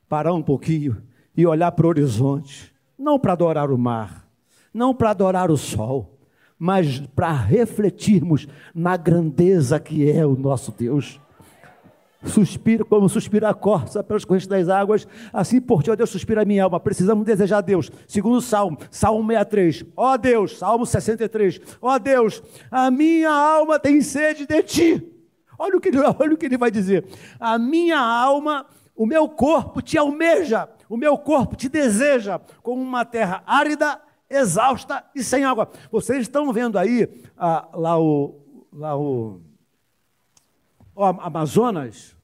parar 0.09 0.33
um 0.33 0.41
pouquinho 0.41 1.01
e 1.35 1.45
olhar 1.45 1.71
para 1.71 1.85
o 1.85 1.89
horizonte, 1.89 2.73
não 2.97 3.17
para 3.17 3.31
adorar 3.31 3.71
o 3.71 3.77
mar, 3.77 4.27
não 4.73 4.93
para 4.93 5.11
adorar 5.11 5.49
o 5.49 5.55
sol, 5.55 6.19
mas 6.57 6.99
para 7.15 7.31
refletirmos 7.31 8.47
na 8.75 8.97
grandeza 8.97 9.79
que 9.79 10.11
é 10.11 10.25
o 10.25 10.35
nosso 10.35 10.73
Deus. 10.73 11.21
Suspira 12.25 12.83
como 12.83 13.07
suspira 13.07 13.47
a 13.47 13.53
corça 13.53 14.03
pelas 14.03 14.25
correntes 14.25 14.47
das 14.47 14.67
águas, 14.67 15.07
assim 15.31 15.61
por 15.61 15.81
ti, 15.81 15.89
ó 15.89 15.95
Deus, 15.95 16.09
suspira 16.09 16.41
a 16.41 16.45
minha 16.45 16.65
alma. 16.65 16.77
Precisamos 16.77 17.25
desejar 17.25 17.59
a 17.59 17.61
Deus. 17.61 17.89
Segundo 18.05 18.41
Salmo, 18.41 18.77
Salmo 18.91 19.25
63. 19.25 19.85
Ó 19.95 20.17
Deus, 20.17 20.57
Salmo 20.57 20.85
63. 20.85 21.61
Ó 21.81 21.97
Deus, 21.97 22.43
a 22.69 22.91
minha 22.91 23.31
alma 23.31 23.79
tem 23.79 24.01
sede 24.01 24.45
de 24.45 24.61
ti. 24.63 25.18
Olha 25.59 25.77
o 25.77 25.81
que, 25.81 25.91
olha 26.19 26.33
o 26.33 26.37
que 26.37 26.45
ele 26.45 26.57
vai 26.57 26.71
dizer. 26.71 27.05
A 27.37 27.59
minha 27.59 27.99
alma, 27.99 28.65
o 28.95 29.05
meu 29.05 29.27
corpo 29.27 29.81
te 29.81 29.97
almeja, 29.97 30.69
o 30.87 30.95
meu 30.95 31.17
corpo 31.17 31.55
te 31.55 31.67
deseja, 31.67 32.39
como 32.63 32.81
uma 32.81 33.03
terra 33.03 33.43
árida 33.45 34.01
exausta 34.29 35.03
e 35.13 35.21
sem 35.23 35.43
água. 35.43 35.69
Vocês 35.91 36.21
estão 36.21 36.51
vendo 36.53 36.77
aí 36.79 37.07
ah, 37.37 37.67
lá 37.73 37.99
o, 37.99 38.39
lá 38.71 38.97
o, 38.97 39.41
o 40.95 41.03
Amazonas 41.03 42.15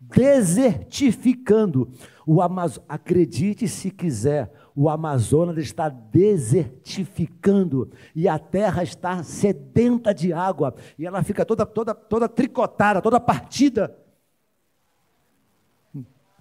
desertificando. 0.00 1.90
O 2.26 2.40
Amazonas, 2.40 2.84
acredite 2.88 3.66
se 3.66 3.90
quiser, 3.90 4.52
o 4.74 4.88
Amazonas 4.88 5.58
está 5.58 5.88
desertificando 5.88 7.90
e 8.14 8.28
a 8.28 8.38
terra 8.38 8.82
está 8.82 9.22
sedenta 9.22 10.14
de 10.14 10.32
água. 10.32 10.74
E 10.98 11.06
ela 11.06 11.22
fica 11.22 11.44
toda 11.44 11.66
toda 11.66 11.94
toda 11.94 12.28
tricotada, 12.28 13.02
toda 13.02 13.20
partida, 13.20 13.96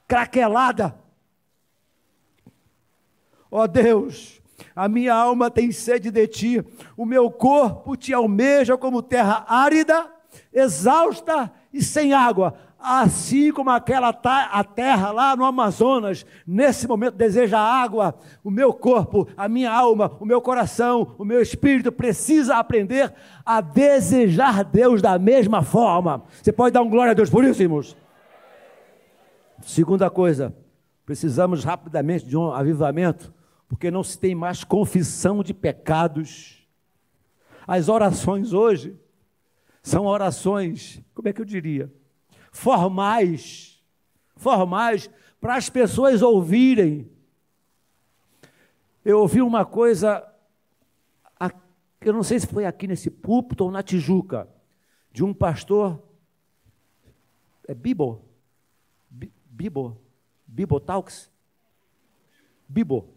craquelada. 0.07 0.95
Ó 3.51 3.63
oh 3.63 3.67
Deus, 3.67 4.41
a 4.75 4.87
minha 4.87 5.13
alma 5.13 5.49
tem 5.49 5.71
sede 5.71 6.11
de 6.11 6.27
ti, 6.27 6.65
o 6.95 7.05
meu 7.05 7.31
corpo 7.31 7.95
te 7.95 8.13
almeja 8.13 8.77
como 8.77 9.01
terra 9.01 9.43
árida, 9.47 10.07
exausta 10.53 11.51
e 11.73 11.81
sem 11.81 12.13
água, 12.13 12.53
assim 12.79 13.51
como 13.51 13.69
aquela 13.69 14.09
a 14.09 14.63
terra 14.63 15.11
lá 15.11 15.35
no 15.35 15.43
Amazonas, 15.43 16.25
nesse 16.47 16.87
momento 16.87 17.15
deseja 17.15 17.59
água, 17.59 18.15
o 18.43 18.49
meu 18.49 18.73
corpo, 18.73 19.27
a 19.35 19.49
minha 19.49 19.71
alma, 19.71 20.13
o 20.19 20.25
meu 20.25 20.41
coração, 20.41 21.15
o 21.17 21.25
meu 21.25 21.41
espírito 21.41 21.91
precisa 21.91 22.55
aprender 22.55 23.13
a 23.45 23.59
desejar 23.59 24.63
Deus 24.63 25.01
da 25.01 25.19
mesma 25.19 25.61
forma. 25.61 26.23
Você 26.41 26.51
pode 26.51 26.73
dar 26.73 26.81
um 26.81 26.89
glória 26.89 27.11
a 27.11 27.15
Deus 27.15 27.29
por 27.29 27.43
isso, 27.43 27.61
irmãos? 27.61 27.97
Segunda 29.61 30.09
coisa, 30.09 30.55
precisamos 31.05 31.65
rapidamente 31.65 32.25
de 32.25 32.37
um 32.37 32.51
avivamento 32.51 33.33
porque 33.67 33.91
não 33.91 34.03
se 34.03 34.17
tem 34.17 34.33
mais 34.33 34.63
confissão 34.63 35.43
de 35.43 35.53
pecados. 35.53 36.67
As 37.67 37.87
orações 37.87 38.51
hoje 38.51 38.99
são 39.83 40.05
orações, 40.05 41.01
como 41.13 41.27
é 41.27 41.33
que 41.33 41.39
eu 41.39 41.45
diria? 41.45 41.93
Formais, 42.51 43.81
formais, 44.35 45.09
para 45.39 45.55
as 45.55 45.69
pessoas 45.69 46.21
ouvirem. 46.21 47.09
Eu 49.03 49.19
ouvi 49.19 49.41
uma 49.41 49.65
coisa, 49.65 50.25
eu 52.01 52.13
não 52.13 52.23
sei 52.23 52.39
se 52.39 52.47
foi 52.47 52.65
aqui 52.65 52.87
nesse 52.87 53.09
púlpito 53.09 53.65
ou 53.65 53.71
na 53.71 53.83
Tijuca, 53.83 54.47
de 55.11 55.23
um 55.23 55.33
pastor, 55.33 56.01
é 57.67 57.73
Bibo, 57.73 58.21
Bibo, 59.09 59.97
Bibo 60.47 60.79
Talks, 60.79 61.29
Bibo, 62.67 63.07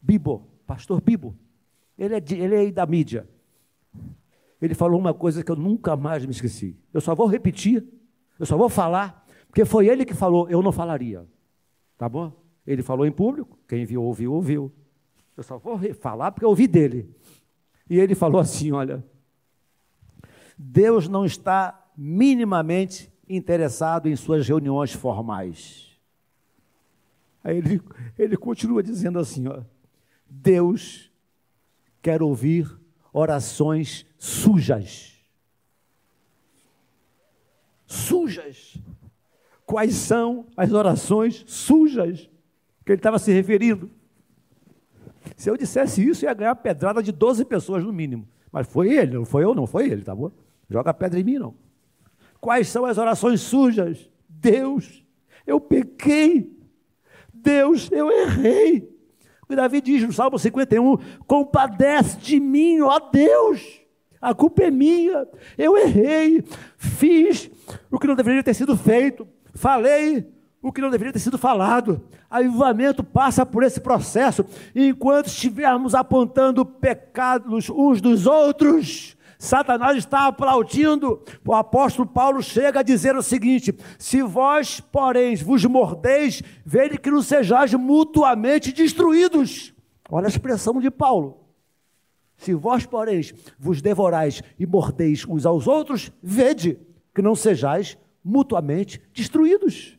Bibo, 0.00 0.46
pastor 0.66 1.00
Bibo, 1.00 1.36
ele 1.98 2.14
é, 2.14 2.20
de, 2.20 2.36
ele 2.36 2.68
é 2.68 2.70
da 2.70 2.86
mídia. 2.86 3.28
Ele 4.62 4.74
falou 4.74 4.98
uma 4.98 5.12
coisa 5.12 5.42
que 5.42 5.50
eu 5.50 5.56
nunca 5.56 5.96
mais 5.96 6.24
me 6.24 6.32
esqueci. 6.32 6.76
Eu 6.92 7.00
só 7.00 7.14
vou 7.14 7.26
repetir, 7.26 7.84
eu 8.40 8.46
só 8.46 8.56
vou 8.56 8.70
falar, 8.70 9.24
porque 9.48 9.66
foi 9.66 9.86
ele 9.86 10.06
que 10.06 10.14
falou, 10.14 10.48
eu 10.48 10.62
não 10.62 10.72
falaria. 10.72 11.26
Tá 11.98 12.08
bom? 12.08 12.32
Ele 12.66 12.82
falou 12.82 13.06
em 13.06 13.12
público, 13.12 13.58
quem 13.68 13.84
viu, 13.84 14.02
ouviu, 14.02 14.32
ouviu. 14.32 14.72
Eu 15.36 15.42
só 15.42 15.58
vou 15.58 15.78
falar 15.94 16.32
porque 16.32 16.46
eu 16.46 16.48
ouvi 16.48 16.66
dele. 16.66 17.14
E 17.88 17.98
ele 17.98 18.14
falou 18.14 18.40
assim: 18.40 18.72
olha, 18.72 19.04
Deus 20.56 21.06
não 21.06 21.26
está 21.26 21.86
minimamente 21.94 23.12
interessado 23.28 24.08
em 24.08 24.16
suas 24.16 24.48
reuniões 24.48 24.92
formais. 24.92 25.90
Aí 27.44 27.58
ele, 27.58 27.82
ele 28.18 28.36
continua 28.38 28.82
dizendo 28.82 29.18
assim: 29.18 29.48
ó, 29.48 29.62
Deus 30.28 31.10
quer 32.00 32.22
ouvir 32.22 32.70
orações 33.12 34.06
sujas. 34.18 35.09
Sujas. 37.90 38.76
Quais 39.66 39.94
são 39.94 40.46
as 40.56 40.72
orações 40.72 41.44
sujas 41.48 42.30
que 42.86 42.92
ele 42.92 43.00
estava 43.00 43.18
se 43.18 43.32
referindo? 43.32 43.90
Se 45.36 45.50
eu 45.50 45.56
dissesse 45.56 46.08
isso, 46.08 46.24
ia 46.24 46.32
ganhar 46.32 46.54
pedrada 46.54 47.02
de 47.02 47.10
12 47.10 47.44
pessoas 47.46 47.82
no 47.82 47.92
mínimo. 47.92 48.28
Mas 48.52 48.68
foi 48.68 48.92
ele, 48.92 49.14
não 49.14 49.24
foi 49.24 49.42
eu, 49.42 49.56
não 49.56 49.66
foi 49.66 49.90
ele, 49.90 50.02
tá 50.02 50.14
bom? 50.14 50.30
Joga 50.68 50.94
pedra 50.94 51.18
em 51.18 51.24
mim, 51.24 51.38
não. 51.38 51.54
Quais 52.40 52.68
são 52.68 52.84
as 52.84 52.96
orações 52.96 53.40
sujas? 53.40 54.08
Deus, 54.28 55.04
eu 55.44 55.60
pequei. 55.60 56.56
Deus, 57.34 57.90
eu 57.90 58.08
errei. 58.10 58.88
E 59.48 59.56
Davi 59.56 59.80
diz 59.80 60.04
no 60.04 60.12
Salmo 60.12 60.38
51: 60.38 60.96
Compadece 61.26 62.18
de 62.18 62.38
mim, 62.38 62.80
ó 62.82 63.00
Deus, 63.00 63.80
a 64.20 64.34
culpa 64.34 64.64
é 64.64 64.70
minha, 64.70 65.26
eu 65.56 65.76
errei, 65.78 66.44
fiz 66.76 67.50
o 67.90 67.98
que 67.98 68.06
não 68.06 68.14
deveria 68.14 68.42
ter 68.42 68.54
sido 68.54 68.76
feito, 68.76 69.26
falei 69.54 70.26
o 70.62 70.70
que 70.70 70.80
não 70.80 70.90
deveria 70.90 71.12
ter 71.12 71.18
sido 71.18 71.38
falado. 71.38 72.02
Avivamento 72.28 73.02
passa 73.02 73.46
por 73.46 73.62
esse 73.62 73.80
processo, 73.80 74.44
e 74.74 74.88
enquanto 74.88 75.26
estivermos 75.26 75.94
apontando 75.94 76.64
pecados 76.64 77.70
uns 77.70 78.00
dos 78.00 78.26
outros, 78.26 79.16
Satanás 79.38 79.96
está 79.96 80.26
aplaudindo. 80.26 81.24
O 81.46 81.54
apóstolo 81.54 82.06
Paulo 82.06 82.42
chega 82.42 82.80
a 82.80 82.84
dizer 82.84 83.16
o 83.16 83.22
seguinte: 83.22 83.74
Se 83.98 84.22
vós, 84.22 84.80
porém, 84.80 85.34
vos 85.36 85.64
mordeis, 85.64 86.42
vede 86.64 86.98
que 86.98 87.10
não 87.10 87.22
sejais 87.22 87.72
mutuamente 87.72 88.70
destruídos. 88.70 89.72
Olha 90.10 90.26
a 90.26 90.28
expressão 90.28 90.78
de 90.78 90.90
Paulo. 90.90 91.39
Se 92.40 92.54
vós, 92.54 92.86
porém, 92.86 93.20
vos 93.58 93.82
devorais 93.82 94.42
e 94.58 94.64
mordeis 94.64 95.26
uns 95.28 95.44
aos 95.44 95.66
outros, 95.66 96.10
vede 96.22 96.78
que 97.14 97.20
não 97.20 97.34
sejais 97.34 97.98
mutuamente 98.24 98.98
destruídos. 99.12 99.98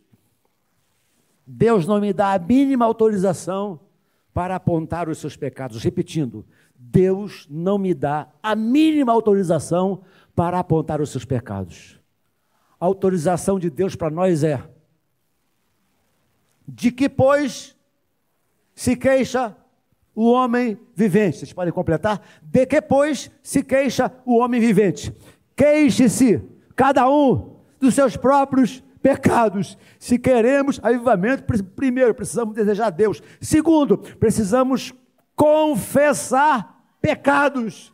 Deus 1.45 1.85
não 1.85 2.01
me 2.01 2.11
dá 2.11 2.33
a 2.33 2.39
mínima 2.39 2.83
autorização 2.83 3.79
para 4.33 4.55
apontar 4.55 5.07
os 5.07 5.19
seus 5.19 5.37
pecados. 5.37 5.83
Repetindo, 5.83 6.43
Deus 6.75 7.45
não 7.47 7.77
me 7.77 7.93
dá 7.93 8.27
a 8.41 8.55
mínima 8.55 9.11
autorização 9.11 10.01
para 10.35 10.57
apontar 10.57 10.99
os 10.99 11.11
seus 11.11 11.23
pecados. 11.23 11.99
A 12.79 12.85
autorização 12.87 13.59
de 13.59 13.69
Deus 13.69 13.95
para 13.95 14.09
nós 14.09 14.43
é: 14.43 14.67
de 16.67 16.91
que, 16.91 17.07
pois, 17.07 17.77
se 18.73 18.95
queixa 18.95 19.55
o 20.15 20.29
homem 20.31 20.77
vivente? 20.95 21.39
Vocês 21.39 21.53
podem 21.53 21.73
completar? 21.73 22.21
De 22.41 22.65
que, 22.65 22.81
pois, 22.81 23.31
se 23.41 23.63
queixa 23.63 24.11
o 24.25 24.37
homem 24.37 24.59
vivente? 24.59 25.13
Queixe-se 25.55 26.41
cada 26.75 27.09
um 27.09 27.55
dos 27.79 27.93
seus 27.95 28.17
próprios 28.17 28.83
pecados. 29.01 29.77
Se 29.97 30.19
queremos 30.19 30.79
avivamento, 30.83 31.43
primeiro 31.75 32.13
precisamos 32.13 32.53
desejar 32.55 32.87
a 32.87 32.91
Deus. 32.91 33.21
Segundo, 33.39 33.97
precisamos 33.97 34.93
confessar 35.35 36.83
pecados, 37.01 37.91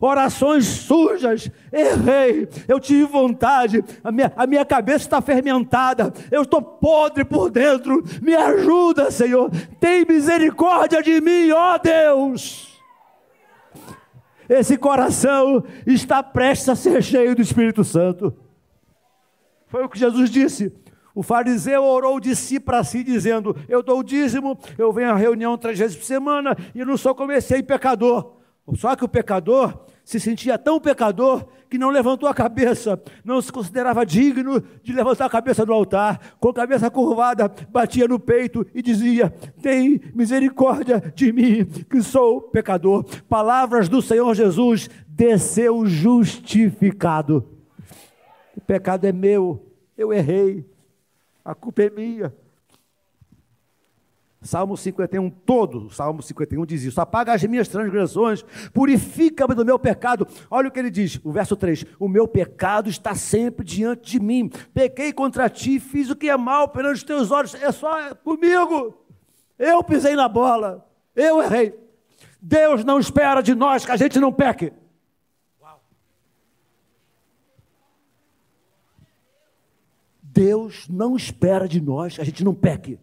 orações 0.00 0.64
sujas, 0.64 1.50
errei, 1.72 2.48
eu 2.68 2.78
tive 2.78 3.04
vontade, 3.04 3.84
a 4.02 4.12
minha, 4.12 4.32
a 4.36 4.46
minha 4.46 4.64
cabeça 4.64 5.04
está 5.04 5.20
fermentada, 5.20 6.12
eu 6.30 6.42
estou 6.42 6.62
podre 6.62 7.24
por 7.24 7.50
dentro, 7.50 8.04
me 8.22 8.34
ajuda, 8.34 9.10
Senhor, 9.10 9.50
tem 9.80 10.04
misericórdia 10.04 11.02
de 11.02 11.20
mim, 11.20 11.50
ó 11.50 11.78
Deus. 11.78 12.68
Esse 14.48 14.78
coração 14.78 15.64
está 15.86 16.22
prestes 16.22 16.68
a 16.68 16.76
ser 16.76 17.02
cheio 17.02 17.34
do 17.34 17.42
Espírito 17.42 17.84
Santo. 17.84 18.34
Foi 19.66 19.84
o 19.84 19.88
que 19.90 19.98
Jesus 19.98 20.30
disse: 20.30 20.72
O 21.14 21.22
fariseu 21.22 21.84
orou 21.84 22.18
de 22.18 22.34
si 22.34 22.58
para 22.58 22.82
si, 22.82 23.04
dizendo: 23.04 23.54
Eu 23.68 23.82
dou 23.82 23.98
o 23.98 24.02
dízimo, 24.02 24.58
eu 24.78 24.90
venho 24.90 25.10
à 25.10 25.16
reunião 25.16 25.58
três 25.58 25.78
vezes 25.78 25.96
por 25.96 26.04
semana 26.04 26.56
e 26.74 26.82
não 26.82 26.96
sou 26.96 27.14
comecei 27.14 27.62
pecador. 27.62 28.38
Só 28.74 28.94
que 28.96 29.04
o 29.04 29.08
pecador 29.08 29.86
se 30.08 30.18
sentia 30.18 30.56
tão 30.56 30.80
pecador 30.80 31.46
que 31.68 31.76
não 31.76 31.90
levantou 31.90 32.30
a 32.30 32.34
cabeça, 32.34 32.98
não 33.22 33.42
se 33.42 33.52
considerava 33.52 34.06
digno 34.06 34.58
de 34.82 34.90
levantar 34.90 35.26
a 35.26 35.28
cabeça 35.28 35.66
do 35.66 35.72
altar, 35.74 36.34
com 36.40 36.48
a 36.48 36.54
cabeça 36.54 36.90
curvada, 36.90 37.46
batia 37.68 38.08
no 38.08 38.18
peito 38.18 38.66
e 38.74 38.80
dizia: 38.80 39.28
Tem 39.60 40.00
misericórdia 40.14 41.12
de 41.14 41.30
mim, 41.30 41.66
que 41.66 42.00
sou 42.00 42.40
pecador. 42.40 43.04
Palavras 43.28 43.86
do 43.86 44.00
Senhor 44.00 44.34
Jesus, 44.34 44.88
desceu 45.06 45.84
justificado. 45.84 47.46
O 48.56 48.62
pecado 48.62 49.04
é 49.04 49.12
meu, 49.12 49.62
eu 49.94 50.10
errei, 50.10 50.64
a 51.44 51.54
culpa 51.54 51.82
é 51.82 51.90
minha. 51.90 52.32
Salmo 54.40 54.76
51 54.76 55.30
todo, 55.30 55.90
Salmo 55.90 56.22
51 56.22 56.64
diz 56.64 56.82
isso: 56.84 57.00
apaga 57.00 57.32
as 57.32 57.42
minhas 57.42 57.66
transgressões, 57.66 58.44
purifica-me 58.72 59.54
do 59.54 59.64
meu 59.64 59.78
pecado. 59.78 60.26
Olha 60.48 60.68
o 60.68 60.70
que 60.70 60.78
ele 60.78 60.90
diz, 60.90 61.20
o 61.24 61.32
verso 61.32 61.56
3: 61.56 61.84
O 61.98 62.08
meu 62.08 62.28
pecado 62.28 62.88
está 62.88 63.16
sempre 63.16 63.64
diante 63.64 64.12
de 64.12 64.20
mim. 64.20 64.48
Pequei 64.72 65.12
contra 65.12 65.50
ti, 65.50 65.80
fiz 65.80 66.08
o 66.08 66.16
que 66.16 66.28
é 66.28 66.36
mal 66.36 66.68
perante 66.68 66.96
os 66.96 67.02
teus 67.02 67.30
olhos. 67.32 67.54
É 67.54 67.72
só 67.72 68.14
comigo. 68.14 69.04
Eu 69.58 69.82
pisei 69.82 70.14
na 70.14 70.28
bola, 70.28 70.88
eu 71.16 71.42
errei. 71.42 71.74
Deus 72.40 72.84
não 72.84 73.00
espera 73.00 73.42
de 73.42 73.56
nós 73.56 73.84
que 73.84 73.90
a 73.90 73.96
gente 73.96 74.20
não 74.20 74.32
peque. 74.32 74.72
Deus 80.22 80.86
não 80.88 81.16
espera 81.16 81.66
de 81.66 81.80
nós 81.80 82.14
que 82.14 82.20
a 82.20 82.24
gente 82.24 82.44
não 82.44 82.54
peque. 82.54 83.00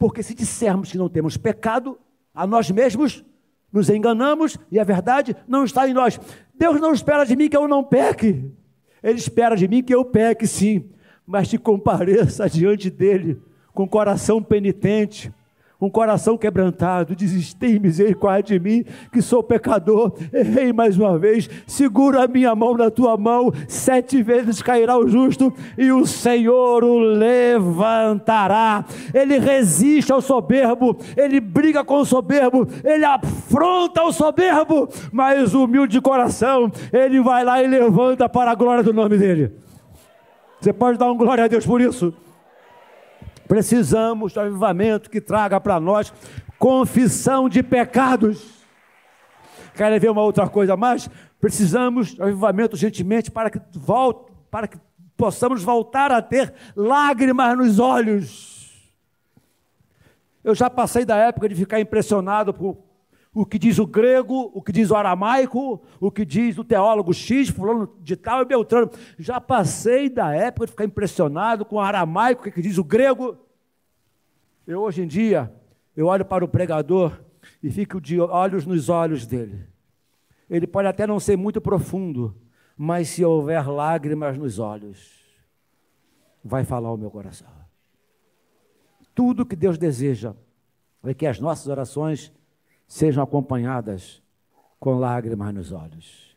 Porque 0.00 0.22
se 0.22 0.32
dissermos 0.32 0.90
que 0.90 0.96
não 0.96 1.10
temos 1.10 1.36
pecado, 1.36 1.98
a 2.34 2.46
nós 2.46 2.70
mesmos 2.70 3.22
nos 3.70 3.90
enganamos 3.90 4.56
e 4.72 4.80
a 4.80 4.82
verdade 4.82 5.36
não 5.46 5.62
está 5.62 5.86
em 5.86 5.92
nós. 5.92 6.18
Deus 6.54 6.80
não 6.80 6.94
espera 6.94 7.22
de 7.26 7.36
mim 7.36 7.50
que 7.50 7.56
eu 7.56 7.68
não 7.68 7.84
peque. 7.84 8.50
Ele 9.02 9.18
espera 9.18 9.54
de 9.54 9.68
mim 9.68 9.82
que 9.82 9.94
eu 9.94 10.02
peque 10.02 10.46
sim, 10.46 10.88
mas 11.26 11.50
que 11.50 11.58
compareça 11.58 12.48
diante 12.48 12.88
dele 12.88 13.42
com 13.74 13.86
coração 13.86 14.42
penitente, 14.42 15.30
um 15.80 15.88
coração 15.88 16.36
quebrantado, 16.36 17.16
diz: 17.16 17.54
tem 17.54 17.78
misericórdia 17.78 18.58
de 18.58 18.64
mim, 18.64 18.84
que 19.12 19.22
sou 19.22 19.42
pecador, 19.42 20.12
errei 20.32 20.72
mais 20.72 20.98
uma 20.98 21.18
vez, 21.18 21.48
segura 21.66 22.24
a 22.24 22.28
minha 22.28 22.54
mão 22.54 22.76
na 22.76 22.90
tua 22.90 23.16
mão, 23.16 23.52
sete 23.66 24.22
vezes 24.22 24.60
cairá 24.60 24.98
o 24.98 25.08
justo, 25.08 25.52
e 25.78 25.90
o 25.90 26.06
Senhor 26.06 26.84
o 26.84 26.98
levantará. 26.98 28.84
Ele 29.14 29.38
resiste 29.38 30.12
ao 30.12 30.20
soberbo, 30.20 30.96
ele 31.16 31.40
briga 31.40 31.82
com 31.82 32.00
o 32.00 32.04
soberbo, 32.04 32.68
ele 32.84 33.04
afronta 33.04 34.02
o 34.02 34.12
soberbo, 34.12 34.88
mas 35.10 35.54
humilde 35.54 35.92
de 35.92 36.00
coração, 36.00 36.70
ele 36.92 37.20
vai 37.20 37.44
lá 37.44 37.62
e 37.62 37.66
levanta 37.66 38.28
para 38.28 38.50
a 38.50 38.54
glória 38.54 38.82
do 38.82 38.92
nome 38.92 39.16
dele. 39.16 39.52
Você 40.60 40.72
pode 40.72 40.98
dar 40.98 41.10
um 41.10 41.16
glória 41.16 41.44
a 41.44 41.48
Deus 41.48 41.64
por 41.64 41.80
isso? 41.80 42.12
Precisamos 43.50 44.32
do 44.32 44.38
avivamento 44.38 45.10
que 45.10 45.20
traga 45.20 45.60
para 45.60 45.80
nós 45.80 46.12
confissão 46.56 47.48
de 47.48 47.64
pecados. 47.64 48.64
Querem 49.74 49.98
ver 49.98 50.08
uma 50.08 50.22
outra 50.22 50.48
coisa 50.48 50.76
mais? 50.76 51.10
Precisamos 51.40 52.14
do 52.14 52.22
avivamento 52.22 52.74
urgentemente 52.74 53.28
para 53.28 53.50
que 53.50 53.60
volte, 53.72 54.30
para 54.52 54.68
que 54.68 54.78
possamos 55.16 55.64
voltar 55.64 56.12
a 56.12 56.22
ter 56.22 56.54
lágrimas 56.76 57.58
nos 57.58 57.80
olhos. 57.80 58.70
Eu 60.44 60.54
já 60.54 60.70
passei 60.70 61.04
da 61.04 61.16
época 61.16 61.48
de 61.48 61.56
ficar 61.56 61.80
impressionado 61.80 62.54
por 62.54 62.78
o 63.32 63.46
que 63.46 63.58
diz 63.58 63.78
o 63.78 63.86
grego, 63.86 64.50
o 64.52 64.60
que 64.60 64.72
diz 64.72 64.90
o 64.90 64.96
aramaico, 64.96 65.80
o 66.00 66.10
que 66.10 66.24
diz 66.24 66.58
o 66.58 66.64
teólogo 66.64 67.14
X, 67.14 67.48
fulano 67.48 67.88
de 68.00 68.16
tal 68.16 68.42
e 68.42 68.44
Beltrano. 68.44 68.90
Já 69.18 69.40
passei 69.40 70.08
da 70.08 70.34
época 70.34 70.66
de 70.66 70.72
ficar 70.72 70.84
impressionado 70.84 71.64
com 71.64 71.76
o 71.76 71.80
aramaico, 71.80 72.48
o 72.48 72.52
que 72.52 72.62
diz 72.62 72.76
o 72.76 72.84
grego. 72.84 73.38
Eu 74.66 74.80
hoje 74.80 75.02
em 75.02 75.06
dia, 75.06 75.52
eu 75.96 76.06
olho 76.06 76.24
para 76.24 76.44
o 76.44 76.48
pregador 76.48 77.20
e 77.62 77.70
fico 77.70 78.00
de 78.00 78.20
olhos 78.20 78.66
nos 78.66 78.88
olhos 78.88 79.26
dele. 79.26 79.66
Ele 80.48 80.66
pode 80.66 80.88
até 80.88 81.06
não 81.06 81.20
ser 81.20 81.36
muito 81.36 81.60
profundo, 81.60 82.36
mas 82.76 83.08
se 83.10 83.24
houver 83.24 83.68
lágrimas 83.68 84.36
nos 84.36 84.58
olhos, 84.58 85.20
vai 86.42 86.64
falar 86.64 86.92
o 86.92 86.96
meu 86.96 87.10
coração. 87.10 87.48
Tudo 89.14 89.46
que 89.46 89.54
Deus 89.54 89.78
deseja 89.78 90.34
é 91.04 91.14
que 91.14 91.26
as 91.26 91.38
nossas 91.38 91.68
orações 91.68 92.32
sejam 92.90 93.22
acompanhadas 93.22 94.20
com 94.80 94.98
lágrimas 94.98 95.54
nos 95.54 95.70
olhos. 95.70 96.36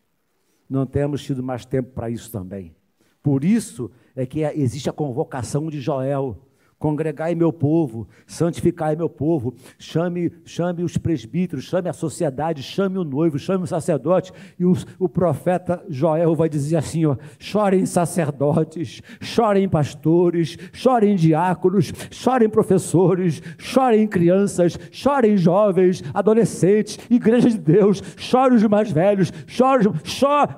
Não 0.70 0.86
temos 0.86 1.24
tido 1.24 1.42
mais 1.42 1.66
tempo 1.66 1.92
para 1.94 2.12
isso 2.12 2.32
também. 2.32 2.76
Por 3.24 3.44
isso 3.44 3.90
é 4.16 4.24
que 4.24 4.42
existe 4.42 4.88
a 4.88 4.94
convocação 4.94 5.68
de 5.68 5.82
Joel 5.82 6.38
Congregai 6.84 7.34
meu 7.34 7.54
povo, 7.54 8.10
santificai 8.28 8.94
meu 8.94 9.08
povo, 9.08 9.56
chame, 9.80 10.30
chame 10.44 10.84
os 10.84 10.98
presbíteros, 10.98 11.64
chame 11.64 11.88
a 11.88 11.94
sociedade, 11.94 12.62
chame 12.62 12.98
o 12.98 13.06
noivo, 13.06 13.40
chame 13.40 13.64
o 13.64 13.68
sacerdote. 13.68 14.34
E 14.60 14.66
o, 14.66 14.74
o 15.00 15.08
profeta 15.08 15.82
Joel 15.88 16.36
vai 16.36 16.50
dizer 16.50 16.76
assim: 16.76 17.06
ó, 17.06 17.16
chorem 17.40 17.86
sacerdotes, 17.86 19.02
chorem 19.22 19.70
pastores, 19.70 20.58
chorem 20.74 21.16
diáconos, 21.16 21.94
chorem 22.12 22.50
professores, 22.50 23.42
chorem 23.58 24.06
crianças, 24.06 24.78
chorem 24.92 25.38
jovens, 25.38 26.04
adolescentes, 26.14 27.00
igreja 27.10 27.50
de 27.50 27.60
Deus, 27.60 28.04
chorem 28.18 28.58
os 28.58 28.64
mais 28.64 28.92
velhos, 28.92 29.32
chorem, 29.48 29.90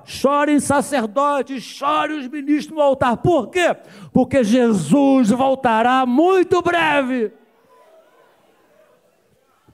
chorem, 0.05 0.59
sacerdotes, 0.59 1.61
chorem 1.61 2.17
os 2.17 2.27
ministros 2.27 2.75
no 2.75 2.81
altar. 2.81 3.17
Por 3.17 3.51
quê? 3.51 3.77
Porque 4.15 4.45
Jesus 4.45 5.29
voltará 5.29 6.05
muito 6.05 6.61
breve. 6.61 7.33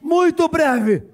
Muito 0.02 0.48
breve. 0.48 1.08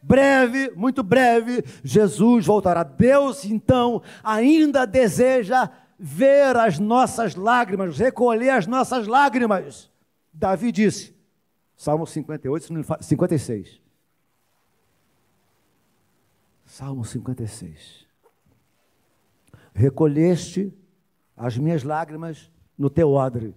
Breve, 0.00 0.70
muito 0.74 1.02
breve, 1.02 1.62
Jesus 1.84 2.46
voltará. 2.46 2.82
Deus, 2.82 3.44
então, 3.44 4.00
ainda 4.24 4.86
deseja 4.86 5.68
ver 5.98 6.56
as 6.56 6.78
nossas 6.78 7.34
lágrimas, 7.34 7.98
recolher 7.98 8.48
as 8.48 8.66
nossas 8.66 9.06
lágrimas. 9.06 9.90
Davi 10.32 10.72
disse, 10.72 11.14
Salmo 11.76 12.06
58, 12.06 12.66
56. 13.02 13.78
Salmo 16.64 17.04
56. 17.04 18.06
Recolheste 19.74 20.72
as 21.36 21.58
minhas 21.58 21.82
lágrimas 21.82 22.50
no 22.80 22.88
teu 22.88 23.12
odre. 23.12 23.54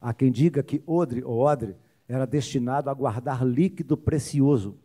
Há 0.00 0.12
quem 0.12 0.32
diga 0.32 0.64
que 0.64 0.82
odre 0.84 1.22
ou 1.22 1.38
odre 1.38 1.76
era 2.08 2.26
destinado 2.26 2.90
a 2.90 2.94
guardar 2.94 3.46
líquido 3.46 3.96
precioso. 3.96 4.76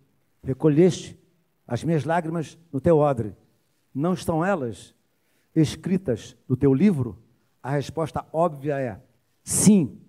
Recolheste 0.44 1.20
as 1.68 1.84
minhas 1.84 2.04
lágrimas 2.04 2.56
no 2.72 2.80
teu 2.80 3.00
odre. 3.00 3.36
Não 3.92 4.14
estão 4.14 4.46
elas 4.46 4.94
escritas 5.56 6.38
no 6.48 6.56
teu 6.56 6.72
livro? 6.72 7.18
A 7.64 7.72
resposta 7.72 8.24
óbvia 8.32 8.80
é: 8.80 9.02
sim, 9.44 10.00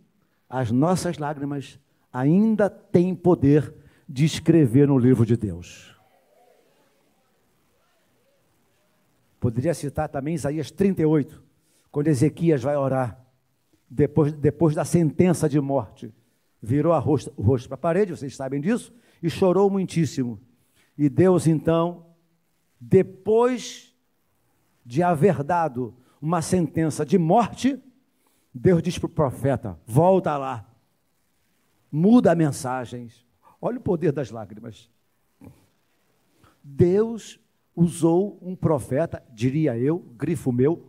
as 0.47 0.71
nossas 0.71 1.17
lágrimas 1.17 1.81
ainda 2.13 2.69
têm 2.69 3.15
poder 3.15 3.75
de 4.07 4.27
escrever 4.27 4.87
no 4.87 4.99
livro 4.99 5.25
de 5.25 5.39
Deus. 5.39 5.97
Poderia 9.41 9.73
citar 9.73 10.11
também 10.11 10.35
Isaías 10.35 10.71
38, 10.71 11.43
quando 11.91 12.09
Ezequias 12.09 12.63
vai 12.63 12.77
orar 12.77 13.27
depois, 13.89 14.33
depois 14.33 14.75
da 14.75 14.85
sentença 14.85 15.49
de 15.49 15.61
morte, 15.61 16.13
virou 16.63 16.93
o 16.93 16.99
rosto, 16.99 17.33
rosto 17.41 17.69
para 17.69 17.77
a 17.77 17.79
parede, 17.79 18.17
vocês 18.17 18.37
sabem 18.37 18.61
disso, 18.61 18.93
e 19.23 19.31
chorou 19.31 19.71
muitíssimo. 19.71 20.41
E 20.97 21.09
Deus, 21.09 21.47
então, 21.47 22.07
depois 22.81 23.95
de 24.85 25.03
haver 25.03 25.43
dado 25.43 25.95
uma 26.21 26.43
sentença 26.43 27.05
de 27.07 27.19
morte, 27.19 27.81
Deus 28.53 28.83
diz 28.83 28.99
para 28.99 29.07
o 29.07 29.11
profeta: 29.11 29.79
volta 29.87 30.37
lá, 30.37 30.69
muda 31.91 32.33
a 32.33 32.35
mensagem. 32.35 33.09
Olha 33.61 33.79
o 33.79 33.83
poder 33.83 34.13
das 34.13 34.31
lágrimas. 34.31 34.91
Deus 36.63 37.41
usou 37.75 38.39
um 38.43 38.55
profeta, 38.55 39.23
diria 39.33 39.77
eu, 39.79 39.99
grifo 40.17 40.53
meu, 40.53 40.88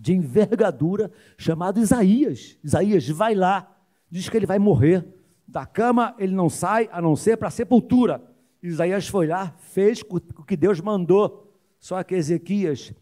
de 0.00 0.14
envergadura 0.14 1.10
chamado 1.36 1.80
Isaías. 1.80 2.58
Isaías 2.64 3.08
vai 3.08 3.34
lá, 3.34 3.76
diz 4.10 4.28
que 4.28 4.36
ele 4.36 4.46
vai 4.46 4.58
morrer. 4.58 5.06
Da 5.46 5.66
cama 5.66 6.14
ele 6.18 6.34
não 6.34 6.48
sai 6.48 6.88
a 6.92 7.00
não 7.00 7.14
ser 7.14 7.36
para 7.36 7.48
a 7.48 7.52
sepultura. 7.52 8.22
Isaías 8.62 9.08
foi 9.08 9.26
lá, 9.26 9.54
fez 9.58 10.02
o 10.02 10.44
que 10.44 10.56
Deus 10.56 10.80
mandou. 10.80 11.52
Só 11.78 12.02
que 12.02 12.14
Ezequias 12.14 12.92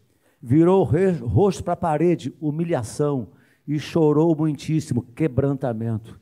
virou 0.41 0.81
o 0.81 1.25
rosto 1.27 1.63
para 1.63 1.73
a 1.73 1.77
parede, 1.77 2.33
humilhação, 2.39 3.29
e 3.67 3.77
chorou 3.77 4.35
muitíssimo, 4.35 5.03
quebrantamento. 5.15 6.19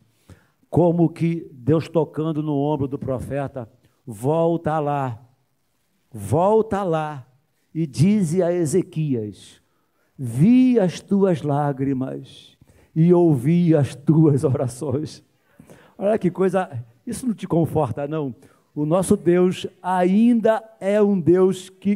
Como 0.70 1.08
que 1.08 1.50
Deus 1.54 1.88
tocando 1.88 2.44
no 2.44 2.58
ombro 2.58 2.88
do 2.88 3.00
profeta, 3.00 3.72
volta 4.06 4.80
lá, 4.80 5.22
volta 6.12 6.84
lá 6.84 7.26
e 7.74 7.86
dize 7.86 8.42
a 8.44 8.52
Ezequias: 8.52 9.62
Vi 10.18 10.80
as 10.80 11.00
tuas 11.00 11.42
lágrimas 11.42 12.58
e 12.96 13.14
ouvi 13.14 13.76
as 13.76 13.94
tuas 13.94 14.44
orações. 14.44 15.24
Olha 15.98 16.18
que 16.18 16.32
coisa, 16.32 16.70
isso 17.06 17.28
não 17.28 17.34
te 17.34 17.48
conforta, 17.48 18.08
não. 18.08 18.34
O 18.74 18.86
nosso 18.86 19.16
Deus 19.18 19.68
ainda 19.82 20.64
é 20.80 21.02
um 21.02 21.20
Deus 21.20 21.70
que 21.70 21.96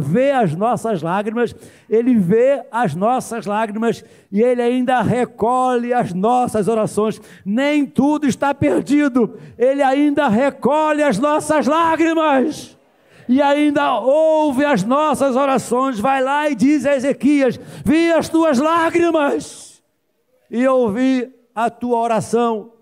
vê 0.00 0.30
as 0.32 0.54
nossas 0.54 1.02
lágrimas, 1.02 1.54
Ele 1.88 2.14
vê 2.14 2.64
as 2.70 2.94
nossas 2.94 3.46
lágrimas 3.46 4.04
e 4.30 4.42
Ele 4.42 4.60
ainda 4.60 5.00
recolhe 5.02 5.92
as 5.92 6.12
nossas 6.12 6.66
orações. 6.68 7.20
Nem 7.44 7.86
tudo 7.86 8.26
está 8.26 8.54
perdido, 8.54 9.38
Ele 9.56 9.82
ainda 9.82 10.28
recolhe 10.28 11.02
as 11.02 11.18
nossas 11.18 11.66
lágrimas 11.66 12.76
e 13.28 13.40
ainda 13.40 13.98
ouve 13.98 14.64
as 14.64 14.82
nossas 14.82 15.36
orações. 15.36 15.98
Vai 15.98 16.22
lá 16.22 16.48
e 16.48 16.54
diz 16.54 16.86
a 16.86 16.96
Ezequias: 16.96 17.58
Vi 17.84 18.12
as 18.12 18.28
tuas 18.28 18.58
lágrimas 18.58 19.82
e 20.50 20.66
ouvi 20.66 21.32
a 21.54 21.70
tua 21.70 21.98
oração. 21.98 22.72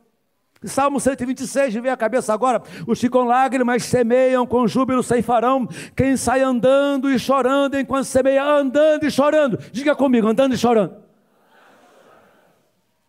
Salmo 0.62 1.00
126, 1.00 1.74
me 1.74 1.80
vem 1.80 1.90
a 1.90 1.96
cabeça 1.96 2.34
agora. 2.34 2.62
Os 2.86 3.00
que 3.00 3.08
com 3.08 3.24
lágrimas 3.24 3.82
semeiam, 3.84 4.46
com 4.46 4.68
júbilo 4.68 5.02
ceifarão. 5.02 5.66
Quem 5.96 6.16
sai 6.18 6.42
andando 6.42 7.10
e 7.10 7.18
chorando 7.18 7.78
enquanto 7.78 8.04
semeia, 8.04 8.44
andando 8.44 9.04
e 9.04 9.10
chorando. 9.10 9.58
Diga 9.72 9.96
comigo, 9.96 10.28
andando 10.28 10.54
e 10.54 10.58
chorando. 10.58 10.96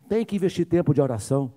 Tem 0.08 0.26
que 0.26 0.36
investir 0.38 0.66
tempo 0.66 0.94
de 0.94 1.02
oração. 1.02 1.52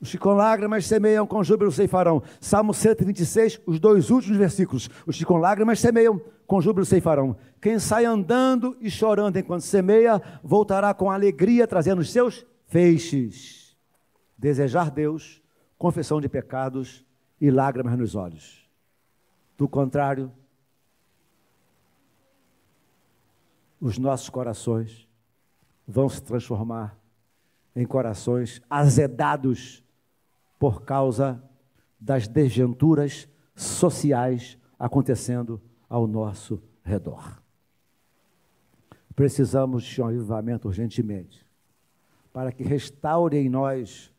Os 0.00 0.10
que 0.10 0.18
com 0.18 0.34
lágrimas 0.34 0.86
semeiam, 0.86 1.26
com 1.26 1.42
júbilo 1.42 1.72
ceifarão. 1.72 2.22
Salmo 2.40 2.74
126, 2.74 3.60
os 3.66 3.80
dois 3.80 4.10
últimos 4.10 4.36
versículos. 4.36 4.90
Os 5.06 5.16
que 5.16 5.24
com 5.24 5.38
lágrimas 5.38 5.80
semeiam, 5.80 6.20
com 6.46 6.60
júbilo 6.60 6.84
ceifarão. 6.84 7.36
Quem 7.60 7.78
sai 7.78 8.04
andando 8.04 8.76
e 8.80 8.90
chorando 8.90 9.38
enquanto 9.38 9.62
semeia, 9.62 10.20
voltará 10.42 10.92
com 10.92 11.10
alegria, 11.10 11.66
trazendo 11.66 12.00
os 12.00 12.12
seus 12.12 12.46
feixes, 12.66 13.76
desejar 14.36 14.90
Deus, 14.90 15.42
confissão 15.78 16.20
de 16.20 16.28
pecados 16.28 17.04
e 17.40 17.50
lágrimas 17.50 17.98
nos 17.98 18.14
olhos. 18.14 18.68
Do 19.56 19.66
contrário, 19.66 20.30
os 23.80 23.96
nossos 23.96 24.28
corações 24.28 25.08
vão 25.88 26.08
se 26.08 26.22
transformar 26.22 26.98
em 27.74 27.86
corações 27.86 28.60
azedados 28.68 29.85
por 30.58 30.82
causa 30.82 31.42
das 31.98 32.28
desventuras 32.28 33.28
sociais 33.54 34.58
acontecendo 34.78 35.60
ao 35.88 36.06
nosso 36.06 36.62
redor. 36.82 37.42
Precisamos 39.14 39.84
de 39.84 40.02
um 40.02 40.06
avivamento 40.06 40.68
urgentemente 40.68 41.44
para 42.32 42.52
que 42.52 42.62
restaure 42.62 43.38
em 43.38 43.48
nós 43.48 44.12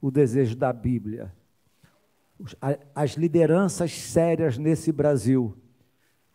o 0.00 0.10
desejo 0.10 0.56
da 0.56 0.72
Bíblia. 0.72 1.32
As 2.94 3.12
lideranças 3.12 3.92
sérias 3.92 4.58
nesse 4.58 4.90
Brasil 4.90 5.56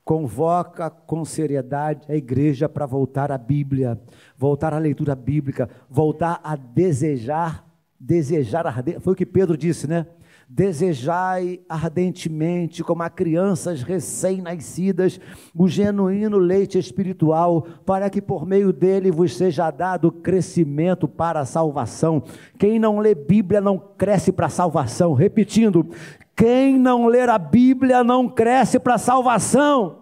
convoca 0.10 0.90
com 0.90 1.24
seriedade 1.24 2.12
a 2.12 2.16
igreja 2.16 2.68
para 2.68 2.88
voltar 2.88 3.32
à 3.32 3.38
Bíblia, 3.38 4.02
voltar 4.36 4.74
à 4.74 4.80
leitura 4.80 5.14
bíblica, 5.14 5.70
voltar 5.88 6.40
a 6.44 6.56
desejar, 6.56 7.69
desejar 8.00 8.66
arder. 8.66 9.00
Foi 9.02 9.14
o 9.14 9.16
que 9.16 9.26
Pedro 9.26 9.58
disse, 9.58 9.88
né? 9.88 10.06
Desejai 10.52 11.60
ardentemente, 11.70 12.84
como 12.84 13.04
a 13.04 13.10
crianças 13.10 13.84
recém-nascidas, 13.84 15.20
o 15.54 15.68
genuíno 15.68 16.40
leite 16.40 16.80
espiritual, 16.80 17.68
para 17.86 18.10
que 18.10 18.20
por 18.20 18.48
meio 18.48 18.74
dele 18.74 19.12
vos 19.12 19.38
seja 19.38 19.70
dado 19.70 20.12
crescimento 20.12 21.08
para 21.08 21.42
a 21.42 21.46
salvação. 21.46 22.24
Quem 22.58 22.80
não 22.80 22.98
lê 22.98 23.14
Bíblia 23.14 23.62
não 23.62 23.78
cresce 23.78 24.32
para 24.32 24.48
a 24.48 24.50
salvação. 24.50 25.14
Repetindo, 25.14 25.88
quem 26.36 26.80
não 26.80 27.06
ler 27.06 27.30
a 27.30 27.38
Bíblia 27.38 28.04
não 28.04 28.28
cresce 28.28 28.80
para 28.80 28.96
a 28.96 29.00
salvação. 29.00 30.00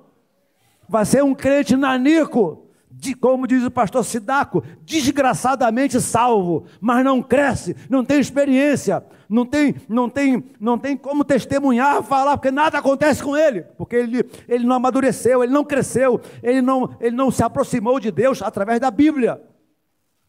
Vai 0.87 1.03
ser 1.03 1.23
um 1.25 1.35
crente 1.35 1.75
nanico 1.75 2.66
de, 2.99 3.13
como 3.13 3.45
diz 3.45 3.63
o 3.63 3.69
pastor 3.69 4.03
Sidaco, 4.03 4.63
desgraçadamente 4.83 6.01
salvo, 6.01 6.65
mas 6.81 7.05
não 7.05 7.21
cresce, 7.21 7.75
não 7.89 8.03
tem 8.03 8.19
experiência, 8.19 9.03
não 9.29 9.45
tem, 9.45 9.75
não 9.87 10.09
tem, 10.09 10.43
não 10.59 10.79
tem 10.79 10.97
como 10.97 11.23
testemunhar, 11.23 12.01
falar, 12.01 12.37
porque 12.37 12.49
nada 12.49 12.79
acontece 12.79 13.21
com 13.21 13.37
ele, 13.37 13.61
porque 13.77 13.95
ele, 13.95 14.25
ele 14.47 14.65
não 14.65 14.75
amadureceu, 14.75 15.43
ele 15.43 15.53
não 15.53 15.63
cresceu, 15.63 16.19
ele 16.41 16.59
não, 16.59 16.89
ele 16.99 17.15
não 17.15 17.29
se 17.29 17.43
aproximou 17.43 17.99
de 17.99 18.09
Deus 18.09 18.41
através 18.41 18.79
da 18.79 18.89
Bíblia. 18.89 19.39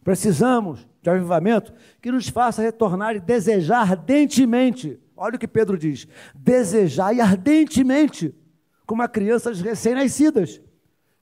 Precisamos 0.03 0.87
de 1.01 1.09
avivamento 1.09 1.73
que 1.99 2.11
nos 2.11 2.29
faça 2.29 2.61
retornar 2.61 3.15
e 3.15 3.19
desejar 3.19 3.81
ardentemente. 3.81 4.99
Olha 5.17 5.35
o 5.35 5.39
que 5.39 5.47
Pedro 5.47 5.75
diz: 5.77 6.07
desejar 6.35 7.13
e 7.15 7.19
ardentemente, 7.19 8.33
como 8.85 9.01
a 9.01 9.07
crianças 9.07 9.59
recém-nascidas. 9.59 10.61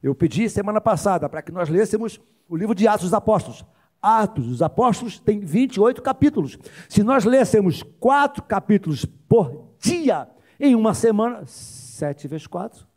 Eu 0.01 0.13
pedi 0.13 0.49
semana 0.49 0.79
passada 0.79 1.27
para 1.27 1.41
que 1.41 1.51
nós 1.51 1.69
lêssemos 1.69 2.19
o 2.47 2.55
livro 2.55 2.75
de 2.75 2.87
Atos 2.87 3.05
dos 3.05 3.13
Apóstolos. 3.13 3.65
Atos 4.01 4.45
dos 4.45 4.61
Apóstolos 4.61 5.19
tem 5.19 5.39
28 5.39 6.01
capítulos. 6.01 6.57
Se 6.87 7.03
nós 7.03 7.25
lêssemos 7.25 7.83
quatro 7.99 8.43
capítulos 8.43 9.05
por 9.05 9.73
dia 9.79 10.27
em 10.59 10.75
uma 10.75 10.93
semana, 10.93 11.45
7 11.45 12.27
vezes 12.27 12.47
4, 12.47 12.87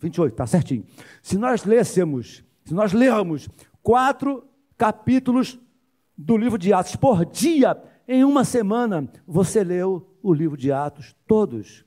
28, 0.00 0.32
está 0.32 0.46
certinho. 0.46 0.84
Se 1.22 1.36
nós 1.36 1.64
lêssemos, 1.64 2.42
se 2.64 2.74
nós 2.74 2.92
lermos 2.92 3.48
quatro 3.82 4.46
capítulos 4.76 5.58
do 6.16 6.36
livro 6.36 6.58
de 6.58 6.72
Atos 6.72 6.96
por 6.96 7.24
dia, 7.24 7.80
em 8.08 8.24
uma 8.24 8.44
semana, 8.44 9.08
você 9.26 9.62
leu 9.62 10.16
o 10.22 10.32
livro 10.32 10.56
de 10.56 10.72
Atos 10.72 11.14
todos. 11.26 11.84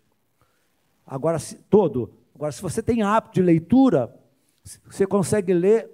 Agora, 1.05 1.39
se, 1.39 1.55
todo. 1.55 2.13
Agora, 2.35 2.51
se 2.51 2.61
você 2.61 2.83
tem 2.83 3.01
hábito 3.01 3.35
de 3.35 3.41
leitura, 3.41 4.13
você 4.89 5.07
consegue 5.07 5.53
ler, 5.53 5.89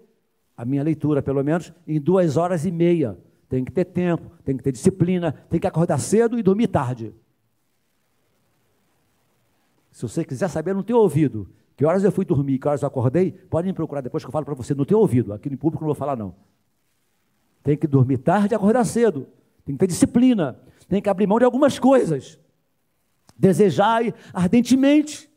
a 0.57 0.65
minha 0.65 0.83
leitura 0.83 1.21
pelo 1.21 1.43
menos, 1.43 1.71
em 1.87 1.99
duas 1.99 2.37
horas 2.37 2.65
e 2.65 2.71
meia. 2.71 3.17
Tem 3.47 3.63
que 3.63 3.71
ter 3.71 3.85
tempo, 3.85 4.31
tem 4.43 4.57
que 4.57 4.63
ter 4.63 4.71
disciplina, 4.71 5.31
tem 5.49 5.59
que 5.59 5.67
acordar 5.67 5.99
cedo 5.99 6.37
e 6.37 6.43
dormir 6.43 6.67
tarde. 6.67 7.13
Se 9.91 10.01
você 10.01 10.25
quiser 10.25 10.49
saber 10.49 10.73
no 10.73 10.83
teu 10.83 10.97
ouvido 10.97 11.47
que 11.75 11.85
horas 11.85 12.03
eu 12.03 12.11
fui 12.11 12.23
dormir, 12.23 12.57
que 12.57 12.67
horas 12.67 12.81
eu 12.81 12.87
acordei, 12.87 13.31
pode 13.31 13.67
me 13.67 13.73
procurar 13.73 14.01
depois 14.01 14.23
que 14.23 14.27
eu 14.27 14.31
falo 14.31 14.45
para 14.45 14.53
você 14.53 14.73
no 14.73 14.85
teu 14.85 14.99
ouvido. 14.99 15.33
Aqui 15.33 15.49
no 15.49 15.57
público 15.57 15.83
não 15.83 15.87
vou 15.87 15.95
falar 15.95 16.15
não. 16.15 16.33
Tem 17.61 17.75
que 17.75 17.85
dormir 17.85 18.19
tarde 18.19 18.53
e 18.53 18.55
acordar 18.55 18.85
cedo. 18.85 19.27
Tem 19.65 19.75
que 19.75 19.79
ter 19.79 19.87
disciplina. 19.87 20.57
Tem 20.87 21.01
que 21.01 21.09
abrir 21.09 21.27
mão 21.27 21.37
de 21.37 21.43
algumas 21.43 21.77
coisas. 21.77 22.39
Desejai 23.37 24.13
ardentemente. 24.33 25.29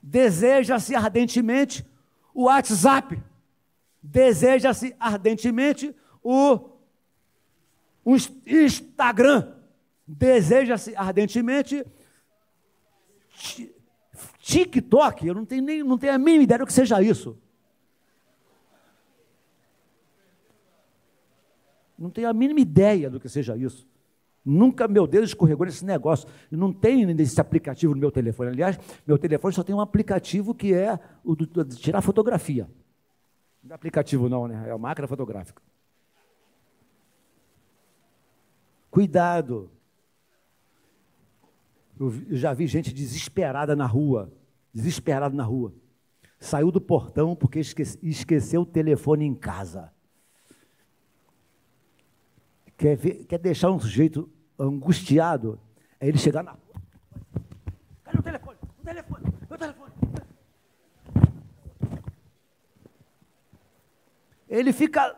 Deseja-se 0.00 0.94
ardentemente 0.94 1.84
o 2.34 2.44
WhatsApp, 2.44 3.22
deseja-se 4.02 4.94
ardentemente 4.98 5.94
o, 6.22 6.70
o 8.04 8.16
Instagram, 8.46 9.54
deseja-se 10.06 10.94
ardentemente 10.96 11.84
TikTok, 14.38 15.26
eu 15.26 15.34
não 15.34 15.44
tenho, 15.44 15.62
nem, 15.62 15.82
não 15.82 15.96
tenho 15.96 16.14
a 16.14 16.18
mínima 16.18 16.44
ideia 16.44 16.58
do 16.58 16.66
que 16.66 16.72
seja 16.72 17.02
isso. 17.02 17.38
Não 21.98 22.10
tenho 22.10 22.28
a 22.28 22.32
mínima 22.32 22.60
ideia 22.60 23.08
do 23.08 23.20
que 23.20 23.28
seja 23.28 23.56
isso. 23.56 23.86
Nunca 24.44 24.88
meu 24.88 25.06
dedo 25.06 25.24
escorregou 25.24 25.66
nesse 25.66 25.84
negócio. 25.84 26.28
Não 26.50 26.72
tenho 26.72 27.08
esse 27.20 27.40
aplicativo 27.40 27.94
no 27.94 28.00
meu 28.00 28.10
telefone. 28.10 28.50
Aliás, 28.50 28.78
meu 29.06 29.16
telefone 29.16 29.54
só 29.54 29.62
tem 29.62 29.74
um 29.74 29.80
aplicativo 29.80 30.54
que 30.54 30.74
é 30.74 30.98
o 31.24 31.36
de 31.36 31.76
tirar 31.76 32.02
fotografia. 32.02 32.68
Não 33.62 33.70
é 33.70 33.74
aplicativo 33.74 34.28
não, 34.28 34.48
né? 34.48 34.68
É 34.68 34.72
a 34.72 34.78
máquina 34.78 35.06
fotográfica. 35.06 35.62
Cuidado. 38.90 39.70
Eu 41.98 42.12
já 42.30 42.52
vi 42.52 42.66
gente 42.66 42.92
desesperada 42.92 43.76
na 43.76 43.86
rua. 43.86 44.32
Desesperada 44.74 45.36
na 45.36 45.44
rua. 45.44 45.72
Saiu 46.40 46.72
do 46.72 46.80
portão 46.80 47.36
porque 47.36 47.60
esqueceu 47.60 48.62
o 48.62 48.66
telefone 48.66 49.24
em 49.24 49.34
casa 49.34 49.92
quer, 52.82 52.96
ver, 52.96 53.24
quer 53.26 53.38
deixar 53.38 53.70
um 53.70 53.78
sujeito 53.78 54.28
angustiado, 54.58 55.60
é 56.00 56.08
ele 56.08 56.18
chegar 56.18 56.42
na. 56.42 56.56
Cadê 58.02 58.18
o 58.18 58.22
telefone? 58.22 58.58
O 58.80 58.84
telefone, 58.84 59.24
o 59.48 59.56
telefone. 59.56 59.92
ele 64.48 64.72
fica 64.72 65.16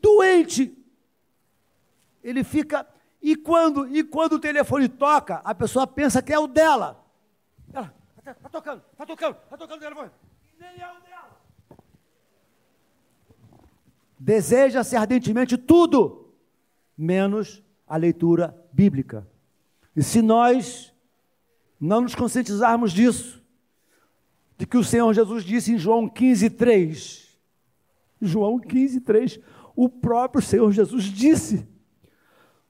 doente. 0.00 0.76
Ele 2.22 2.44
fica. 2.44 2.86
E 3.22 3.34
quando, 3.34 3.88
e 3.88 4.04
quando 4.04 4.34
o 4.34 4.38
telefone 4.38 4.86
toca, 4.86 5.36
a 5.36 5.54
pessoa 5.54 5.86
pensa 5.86 6.22
que 6.22 6.34
é 6.34 6.38
o 6.38 6.46
dela. 6.46 7.02
Ela, 7.72 7.94
está 8.18 8.34
tá 8.34 8.48
tocando, 8.50 8.82
está 8.92 9.06
tocando, 9.06 9.36
está 9.42 9.56
tocando 9.56 9.78
o 9.78 9.80
telefone. 9.80 10.10
Nem 10.60 10.80
é 10.80 10.92
o 10.92 11.00
dela. 11.00 11.40
Deseja-se 14.18 14.94
ardentemente 14.94 15.56
tudo, 15.56 16.25
menos 16.96 17.62
a 17.86 17.96
leitura 17.96 18.56
bíblica. 18.72 19.26
E 19.94 20.02
se 20.02 20.20
nós 20.22 20.92
não 21.80 22.00
nos 22.00 22.14
conscientizarmos 22.14 22.92
disso, 22.92 23.42
de 24.58 24.66
que 24.66 24.76
o 24.76 24.84
Senhor 24.84 25.12
Jesus 25.12 25.44
disse 25.44 25.72
em 25.72 25.78
João 25.78 26.08
15, 26.08 26.50
3, 26.50 27.38
João 28.20 28.58
15, 28.58 29.00
3, 29.00 29.40
o 29.74 29.88
próprio 29.88 30.42
Senhor 30.42 30.72
Jesus 30.72 31.04
disse: 31.04 31.68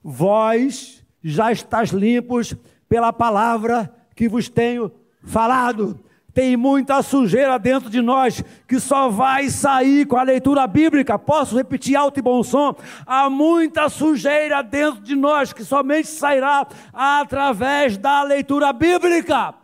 Vós 0.03 1.05
já 1.23 1.51
estáis 1.51 1.91
limpos 1.91 2.53
pela 2.89 3.13
palavra 3.13 3.93
que 4.15 4.27
vos 4.27 4.49
tenho 4.49 4.91
falado 5.23 6.03
tem 6.37 6.55
muita 6.55 7.01
sujeira 7.01 7.57
dentro 7.57 7.89
de 7.89 7.99
nós 7.99 8.43
que 8.67 8.79
só 8.79 9.09
vai 9.09 9.49
sair 9.49 10.05
com 10.05 10.17
a 10.17 10.21
leitura 10.21 10.67
bíblica. 10.67 11.17
Posso 11.17 11.57
repetir 11.57 11.95
alto 11.95 12.19
e 12.19 12.21
bom 12.21 12.43
som? 12.43 12.75
Há 13.07 13.27
muita 13.27 13.89
sujeira 13.89 14.61
dentro 14.61 15.01
de 15.01 15.15
nós 15.15 15.51
que 15.51 15.65
somente 15.65 16.07
sairá 16.07 16.67
através 16.93 17.97
da 17.97 18.21
leitura 18.21 18.71
bíblica. 18.71 19.55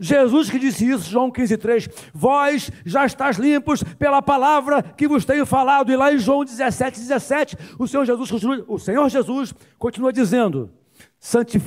Jesus 0.00 0.50
que 0.50 0.58
disse 0.58 0.84
isso, 0.90 1.08
João 1.08 1.30
15,3: 1.30 1.88
Vós 2.12 2.68
já 2.84 3.06
estáis 3.06 3.36
limpos 3.36 3.84
pela 3.84 4.20
palavra 4.20 4.82
que 4.82 5.06
vos 5.06 5.24
tenho 5.24 5.46
falado. 5.46 5.92
E 5.92 5.96
lá 5.96 6.12
em 6.12 6.18
João 6.18 6.44
17, 6.44 6.98
17, 6.98 7.56
o 7.78 7.86
Senhor 7.86 8.04
Jesus 8.04 8.28
continua, 8.28 8.64
o 8.66 8.80
Senhor 8.80 9.08
Jesus 9.08 9.54
continua 9.78 10.12
dizendo: 10.12 10.72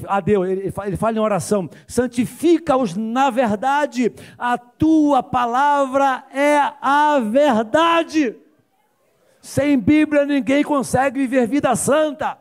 a 0.07 0.19
Deus, 0.19 0.47
ele 0.47 0.97
fala, 0.97 1.15
em 1.15 1.19
oração, 1.19 1.69
santifica-os 1.87 2.95
na 2.95 3.29
verdade, 3.29 4.11
a 4.37 4.57
tua 4.57 5.23
palavra 5.23 6.25
é 6.33 6.59
a 6.81 7.19
verdade. 7.19 8.35
Sem 9.41 9.79
Bíblia 9.79 10.25
ninguém 10.25 10.63
consegue 10.63 11.19
viver 11.19 11.47
vida 11.47 11.75
santa. 11.75 12.37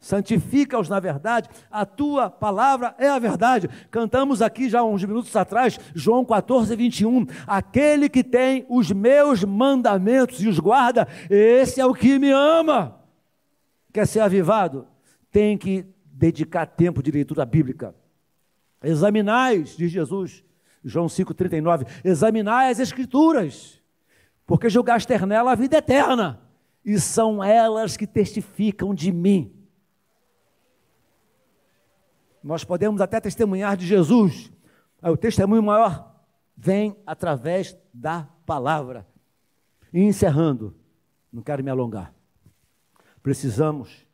Santifica-os 0.00 0.88
na 0.88 1.00
verdade, 1.00 1.50
a 1.70 1.84
tua 1.84 2.30
palavra 2.30 2.94
é 2.98 3.08
a 3.08 3.18
verdade. 3.18 3.68
Cantamos 3.90 4.40
aqui 4.40 4.68
já 4.68 4.82
uns 4.82 5.04
minutos 5.04 5.34
atrás, 5.34 5.78
João 5.94 6.24
14, 6.24 6.74
21. 6.74 7.26
Aquele 7.46 8.08
que 8.08 8.24
tem 8.24 8.64
os 8.68 8.92
meus 8.92 9.44
mandamentos 9.44 10.40
e 10.40 10.48
os 10.48 10.58
guarda, 10.58 11.06
esse 11.28 11.80
é 11.80 11.84
o 11.84 11.92
que 11.92 12.18
me 12.18 12.30
ama. 12.30 13.00
Quer 13.92 14.06
ser 14.06 14.20
avivado? 14.20 14.86
Tem 15.38 15.56
que 15.56 15.86
dedicar 16.04 16.66
tempo 16.66 17.00
de 17.00 17.12
leitura 17.12 17.46
bíblica. 17.46 17.94
Examinais, 18.82 19.76
diz 19.76 19.88
Jesus, 19.88 20.44
João 20.82 21.06
5,39, 21.06 21.86
examinai 22.04 22.72
as 22.72 22.80
Escrituras, 22.80 23.80
porque 24.44 24.68
julgaste 24.68 25.16
nela 25.24 25.52
a 25.52 25.54
vida 25.54 25.76
eterna, 25.76 26.42
e 26.84 26.98
são 26.98 27.40
elas 27.40 27.96
que 27.96 28.04
testificam 28.04 28.92
de 28.92 29.12
mim. 29.12 29.54
Nós 32.42 32.64
podemos 32.64 33.00
até 33.00 33.20
testemunhar 33.20 33.76
de 33.76 33.86
Jesus, 33.86 34.50
o 35.00 35.16
testemunho 35.16 35.62
maior 35.62 36.20
vem 36.56 36.96
através 37.06 37.78
da 37.94 38.28
palavra. 38.44 39.06
E 39.92 40.00
encerrando, 40.00 40.74
não 41.32 41.44
quero 41.44 41.62
me 41.62 41.70
alongar, 41.70 42.12
precisamos 43.22 44.07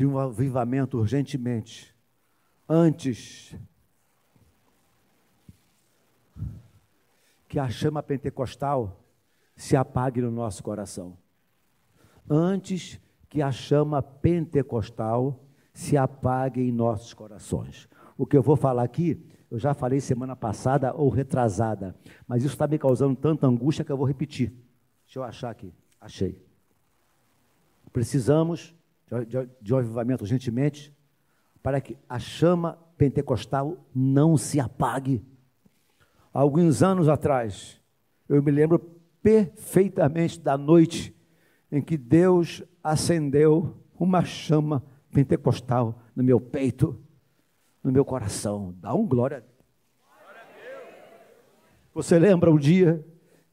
de 0.00 0.06
um 0.06 0.18
avivamento 0.18 0.96
urgentemente. 0.96 1.94
Antes 2.66 3.54
que 7.46 7.58
a 7.58 7.68
chama 7.68 8.02
pentecostal 8.02 8.98
se 9.54 9.76
apague 9.76 10.22
no 10.22 10.30
nosso 10.30 10.62
coração. 10.62 11.18
Antes 12.30 12.98
que 13.28 13.42
a 13.42 13.52
chama 13.52 14.00
pentecostal 14.00 15.38
se 15.74 15.98
apague 15.98 16.62
em 16.62 16.72
nossos 16.72 17.12
corações. 17.12 17.86
O 18.16 18.24
que 18.24 18.38
eu 18.38 18.42
vou 18.42 18.56
falar 18.56 18.84
aqui, 18.84 19.22
eu 19.50 19.58
já 19.58 19.74
falei 19.74 20.00
semana 20.00 20.34
passada 20.34 20.94
ou 20.94 21.10
retrasada, 21.10 21.94
mas 22.26 22.42
isso 22.42 22.54
está 22.54 22.66
me 22.66 22.78
causando 22.78 23.14
tanta 23.16 23.46
angústia 23.46 23.84
que 23.84 23.92
eu 23.92 23.98
vou 23.98 24.06
repetir. 24.06 24.50
Deixa 25.04 25.18
eu 25.18 25.24
achar 25.24 25.50
aqui. 25.50 25.74
Achei. 26.00 26.42
Precisamos 27.92 28.79
de, 29.26 29.48
de 29.60 29.74
um 29.74 29.78
avivamento 29.78 30.22
urgentemente, 30.22 30.94
para 31.62 31.80
que 31.80 31.96
a 32.08 32.18
chama 32.18 32.78
pentecostal 32.96 33.76
não 33.94 34.36
se 34.36 34.60
apague. 34.60 35.24
alguns 36.32 36.82
anos 36.82 37.08
atrás, 37.08 37.80
eu 38.28 38.42
me 38.42 38.50
lembro 38.50 38.78
perfeitamente 39.22 40.38
da 40.38 40.56
noite 40.56 41.14
em 41.70 41.82
que 41.82 41.96
Deus 41.96 42.62
acendeu 42.82 43.76
uma 43.98 44.24
chama 44.24 44.82
pentecostal 45.12 46.00
no 46.14 46.22
meu 46.22 46.40
peito, 46.40 46.98
no 47.82 47.92
meu 47.92 48.04
coração. 48.04 48.74
Dá 48.80 48.94
um 48.94 49.06
glória. 49.06 49.44
Você 51.92 52.18
lembra 52.18 52.50
o 52.50 52.58
dia 52.58 53.04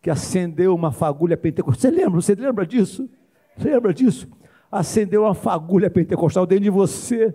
que 0.02 0.10
acendeu 0.10 0.74
uma 0.76 0.92
fagulha 0.92 1.36
pentecostal? 1.36 1.92
Você 1.92 1.92
lembra? 1.92 2.22
Você 2.22 2.36
lembra 2.36 2.66
disso? 2.66 3.10
Você 3.58 3.70
lembra 3.72 3.94
disso? 3.94 4.28
Acendeu 4.72 5.24
uma 5.24 5.34
fagulha 5.34 5.90
pentecostal 5.90 6.46
dentro 6.46 6.64
de 6.64 6.70
você. 6.70 7.34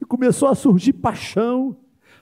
E 0.00 0.04
começou 0.04 0.48
a 0.48 0.54
surgir 0.54 0.92
paixão, 0.92 1.76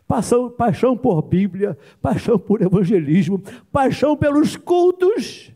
paixão, 0.07 0.51
paixão 0.51 0.97
por 0.97 1.23
Bíblia, 1.23 1.77
paixão 2.01 2.39
por 2.39 2.63
evangelismo, 2.63 3.43
paixão 3.71 4.17
pelos 4.17 4.57
cultos. 4.57 5.53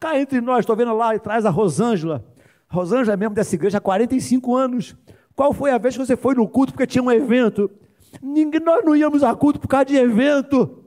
Cá 0.00 0.18
entre 0.18 0.40
nós, 0.40 0.60
estou 0.60 0.74
vendo 0.74 0.94
lá 0.94 1.14
atrás 1.14 1.46
a 1.46 1.50
Rosângela. 1.50 2.24
Rosângela 2.68 3.12
é 3.12 3.16
membro 3.16 3.34
dessa 3.34 3.54
igreja 3.54 3.78
há 3.78 3.80
45 3.80 4.56
anos. 4.56 4.96
Qual 5.34 5.52
foi 5.52 5.70
a 5.70 5.78
vez 5.78 5.96
que 5.96 6.04
você 6.04 6.16
foi 6.16 6.34
no 6.34 6.48
culto 6.48 6.72
porque 6.72 6.86
tinha 6.86 7.02
um 7.02 7.10
evento? 7.10 7.70
Ninguém, 8.20 8.60
nós 8.60 8.84
não 8.84 8.96
íamos 8.96 9.22
a 9.22 9.34
culto 9.34 9.60
por 9.60 9.68
causa 9.68 9.86
de 9.86 9.96
evento. 9.96 10.78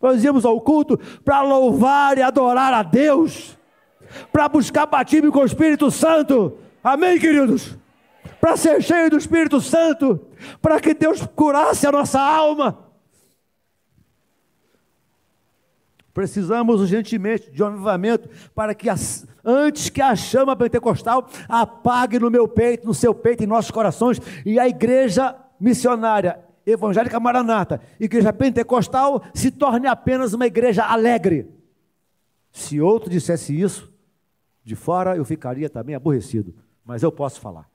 Nós 0.00 0.22
íamos 0.22 0.44
ao 0.44 0.60
culto 0.60 0.98
para 1.24 1.42
louvar 1.42 2.18
e 2.18 2.22
adorar 2.22 2.72
a 2.72 2.82
Deus 2.82 3.56
para 4.32 4.48
buscar 4.48 4.86
batismo 4.86 5.32
com 5.32 5.40
o 5.40 5.46
Espírito 5.46 5.90
Santo. 5.90 6.58
Amém, 6.82 7.18
queridos? 7.18 7.76
Para 8.40 8.56
ser 8.56 8.82
cheio 8.82 9.10
do 9.10 9.16
Espírito 9.16 9.60
Santo, 9.60 10.20
para 10.60 10.80
que 10.80 10.92
Deus 10.92 11.26
curasse 11.34 11.86
a 11.86 11.92
nossa 11.92 12.20
alma. 12.20 12.84
Precisamos 16.12 16.80
urgentemente 16.80 17.50
de 17.50 17.62
um 17.62 17.66
avivamento 17.66 18.28
para 18.54 18.74
que, 18.74 18.88
antes 19.44 19.88
que 19.88 20.00
a 20.00 20.14
chama 20.14 20.54
pentecostal 20.54 21.28
apague 21.48 22.20
no 22.20 22.30
meu 22.30 22.46
peito, 22.46 22.86
no 22.86 22.94
seu 22.94 23.12
peito, 23.12 23.42
em 23.42 23.48
nossos 23.48 23.70
corações, 23.70 24.20
e 24.46 24.58
a 24.58 24.68
igreja 24.68 25.34
missionária 25.58 26.38
evangélica 26.66 27.18
maranata, 27.20 27.80
igreja 27.98 28.32
pentecostal, 28.32 29.22
se 29.34 29.50
torne 29.50 29.86
apenas 29.86 30.32
uma 30.32 30.46
igreja 30.46 30.84
alegre. 30.84 31.48
Se 32.52 32.80
outro 32.80 33.10
dissesse 33.10 33.58
isso, 33.58 33.92
de 34.64 34.74
fora 34.74 35.16
eu 35.16 35.24
ficaria 35.24 35.68
também 35.68 35.94
aborrecido, 35.94 36.54
mas 36.84 37.02
eu 37.02 37.12
posso 37.12 37.40
falar. 37.40 37.70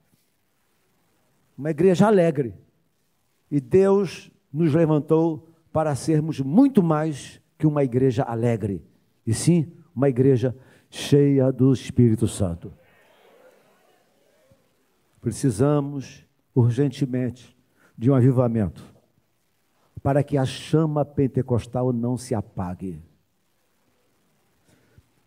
Uma 1.56 1.70
igreja 1.70 2.08
alegre. 2.08 2.56
E 3.52 3.60
Deus 3.60 4.32
nos 4.52 4.74
levantou 4.74 5.48
para 5.72 5.96
sermos 5.96 6.40
muito 6.40 6.82
mais 6.82 7.40
que 7.58 7.68
uma 7.68 7.84
igreja 7.84 8.24
alegre, 8.24 8.84
e 9.26 9.34
sim 9.34 9.72
uma 9.96 10.10
igreja 10.10 10.56
cheia 10.90 11.52
do 11.52 11.72
Espírito 11.72 12.28
Santo. 12.28 12.74
Precisamos 15.22 16.26
urgentemente 16.56 17.56
de 17.98 18.10
um 18.10 18.16
avivamento 18.16 18.84
para 20.02 20.24
que 20.24 20.38
a 20.38 20.46
chama 20.46 21.04
pentecostal 21.04 21.92
não 21.92 22.18
se 22.18 22.34
apague. 22.34 23.04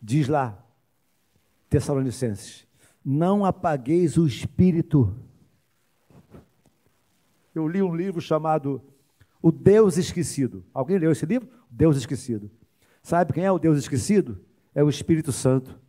Diz 0.01 0.27
lá 0.27 0.65
Tessalonicenses, 1.73 2.67
não 3.03 3.47
apagueis 3.47 4.19
o 4.19 4.27
espírito. 4.27 5.17
Eu 7.55 7.67
li 7.67 7.81
um 7.81 7.97
livro 7.97 8.21
chamado 8.21 8.83
O 9.41 9.51
Deus 9.51 9.97
Esquecido. 9.97 10.67
Alguém 10.75 10.99
leu 10.99 11.11
esse 11.11 11.25
livro? 11.25 11.49
Deus 11.71 11.97
Esquecido. 11.97 12.51
Sabe 13.03 13.33
quem 13.33 13.47
é 13.47 13.51
o 13.51 13.59
Deus 13.59 13.79
Esquecido? 13.79 14.45
É 14.75 14.85
o 14.85 14.91
Espírito 14.91 15.33
Santo. 15.33 15.81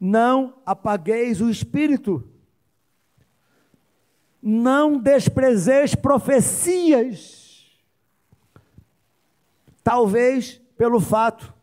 Não 0.00 0.54
apagueis 0.64 1.42
o 1.42 1.50
espírito. 1.50 2.26
Não 4.40 4.96
desprezeis 4.96 5.94
profecias. 5.94 7.70
Talvez 9.84 10.58
pelo 10.78 10.98
fato 10.98 11.59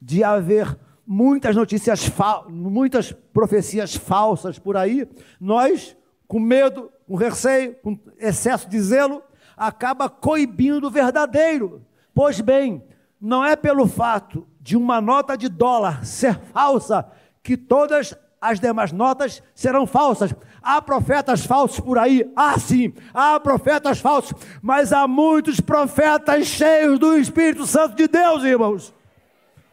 de 0.00 0.22
haver 0.22 0.78
muitas 1.06 1.56
notícias, 1.56 2.10
muitas 2.48 3.12
profecias 3.32 3.94
falsas 3.94 4.58
por 4.58 4.76
aí, 4.76 5.08
nós, 5.40 5.96
com 6.26 6.38
medo, 6.38 6.90
com 7.06 7.14
receio, 7.14 7.74
com 7.82 7.98
excesso 8.18 8.68
de 8.68 8.78
zelo, 8.80 9.22
acaba 9.56 10.08
coibindo 10.08 10.86
o 10.86 10.90
verdadeiro. 10.90 11.82
Pois 12.14 12.40
bem, 12.40 12.82
não 13.20 13.44
é 13.44 13.56
pelo 13.56 13.86
fato 13.86 14.46
de 14.60 14.76
uma 14.76 15.00
nota 15.00 15.36
de 15.36 15.48
dólar 15.48 16.04
ser 16.04 16.38
falsa 16.52 17.06
que 17.42 17.56
todas 17.56 18.14
as 18.40 18.60
demais 18.60 18.92
notas 18.92 19.42
serão 19.54 19.86
falsas. 19.86 20.34
Há 20.62 20.82
profetas 20.82 21.44
falsos 21.44 21.80
por 21.80 21.98
aí? 21.98 22.30
Ah, 22.36 22.58
sim, 22.58 22.92
há 23.14 23.40
profetas 23.40 23.98
falsos, 23.98 24.34
mas 24.60 24.92
há 24.92 25.08
muitos 25.08 25.58
profetas 25.60 26.46
cheios 26.46 26.98
do 26.98 27.16
Espírito 27.16 27.66
Santo 27.66 27.96
de 27.96 28.06
Deus, 28.06 28.44
irmãos. 28.44 28.94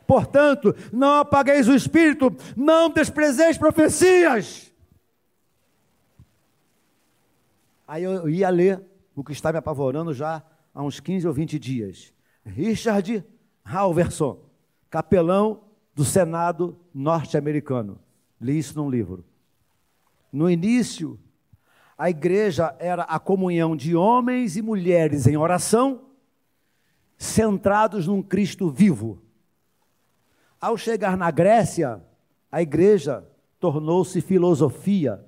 Portanto, 0.07 0.75
não 0.91 1.19
apagueis 1.19 1.67
o 1.67 1.75
espírito, 1.75 2.35
não 2.55 2.89
desprezeis 2.89 3.57
profecias. 3.57 4.71
Aí 7.87 8.03
eu 8.03 8.27
ia 8.29 8.49
ler 8.49 8.81
o 9.15 9.23
que 9.23 9.31
está 9.31 9.51
me 9.51 9.57
apavorando 9.57 10.13
já 10.13 10.43
há 10.73 10.83
uns 10.83 10.99
15 10.99 11.27
ou 11.27 11.33
20 11.33 11.59
dias. 11.59 12.13
Richard 12.45 13.23
Halverson, 13.63 14.39
capelão 14.89 15.63
do 15.93 16.03
Senado 16.03 16.77
norte-americano. 16.93 17.99
Li 18.39 18.57
isso 18.57 18.77
num 18.77 18.89
livro. 18.89 19.25
No 20.31 20.49
início, 20.49 21.17
a 21.97 22.09
igreja 22.09 22.75
era 22.79 23.03
a 23.03 23.17
comunhão 23.17 23.75
de 23.75 23.95
homens 23.95 24.57
e 24.57 24.61
mulheres 24.61 25.25
em 25.27 25.37
oração, 25.37 26.01
centrados 27.17 28.05
num 28.05 28.21
Cristo 28.21 28.69
vivo. 28.69 29.21
Ao 30.59 30.77
chegar 30.77 31.17
na 31.17 31.29
Grécia, 31.31 32.01
a 32.51 32.61
igreja 32.61 33.23
tornou-se 33.59 34.21
filosofia. 34.21 35.23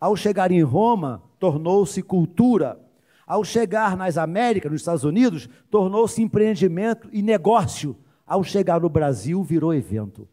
Ao 0.00 0.16
chegar 0.16 0.50
em 0.50 0.62
Roma, 0.62 1.22
tornou-se 1.38 2.02
cultura. 2.02 2.80
Ao 3.26 3.42
chegar 3.44 3.96
nas 3.96 4.18
Américas, 4.18 4.70
nos 4.70 4.80
Estados 4.80 5.04
Unidos, 5.04 5.48
tornou-se 5.70 6.20
empreendimento 6.22 7.08
e 7.12 7.22
negócio. 7.22 7.96
Ao 8.26 8.42
chegar 8.42 8.80
no 8.80 8.88
Brasil, 8.88 9.42
virou 9.42 9.72
evento. 9.72 10.28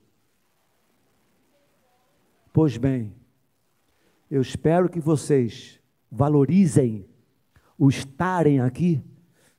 Pois 2.53 2.75
bem, 2.75 3.13
eu 4.29 4.41
espero 4.41 4.89
que 4.89 4.99
vocês 4.99 5.79
valorizem 6.11 7.05
o 7.77 7.89
estarem 7.89 8.59
aqui, 8.59 9.01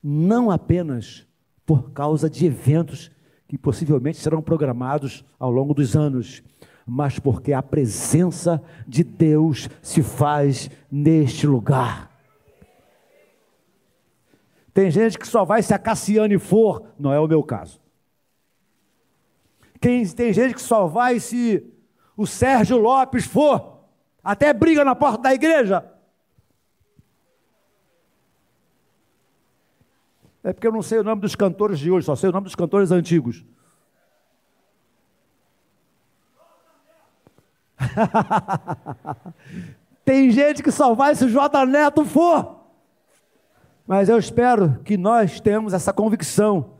não 0.02 0.50
apenas 0.50 1.26
por 1.64 1.90
causa 1.92 2.28
de 2.28 2.46
eventos 2.46 3.10
que 3.52 3.58
possivelmente 3.58 4.16
serão 4.16 4.40
programados 4.40 5.22
ao 5.38 5.50
longo 5.50 5.74
dos 5.74 5.94
anos, 5.94 6.42
mas 6.86 7.18
porque 7.18 7.52
a 7.52 7.62
presença 7.62 8.62
de 8.88 9.04
Deus 9.04 9.68
se 9.82 10.02
faz 10.02 10.70
neste 10.90 11.46
lugar. 11.46 12.10
Tem 14.72 14.90
gente 14.90 15.18
que 15.18 15.28
só 15.28 15.44
vai 15.44 15.62
se 15.62 15.74
a 15.74 15.78
Cassiane 15.78 16.38
for, 16.38 16.82
não 16.98 17.12
é 17.12 17.20
o 17.20 17.28
meu 17.28 17.42
caso. 17.42 17.78
Quem, 19.78 20.08
tem 20.08 20.32
gente 20.32 20.54
que 20.54 20.62
só 20.62 20.86
vai 20.86 21.20
se 21.20 21.62
o 22.16 22.26
Sérgio 22.26 22.78
Lopes 22.78 23.26
for, 23.26 23.84
até 24.24 24.54
briga 24.54 24.82
na 24.82 24.94
porta 24.94 25.24
da 25.24 25.34
igreja. 25.34 25.91
É 30.44 30.52
porque 30.52 30.66
eu 30.66 30.72
não 30.72 30.82
sei 30.82 30.98
o 30.98 31.04
nome 31.04 31.20
dos 31.20 31.36
cantores 31.36 31.78
de 31.78 31.90
hoje, 31.90 32.04
só 32.04 32.16
sei 32.16 32.30
o 32.30 32.32
nome 32.32 32.44
dos 32.44 32.56
cantores 32.56 32.90
antigos. 32.90 33.44
Tem 40.04 40.30
gente 40.30 40.62
que 40.62 40.70
só 40.70 40.94
vai 40.94 41.14
se 41.14 41.24
o 41.24 41.66
Neto 41.66 42.04
for. 42.04 42.60
Mas 43.86 44.08
eu 44.08 44.18
espero 44.18 44.80
que 44.84 44.96
nós 44.96 45.40
tenhamos 45.40 45.72
essa 45.72 45.92
convicção 45.92 46.74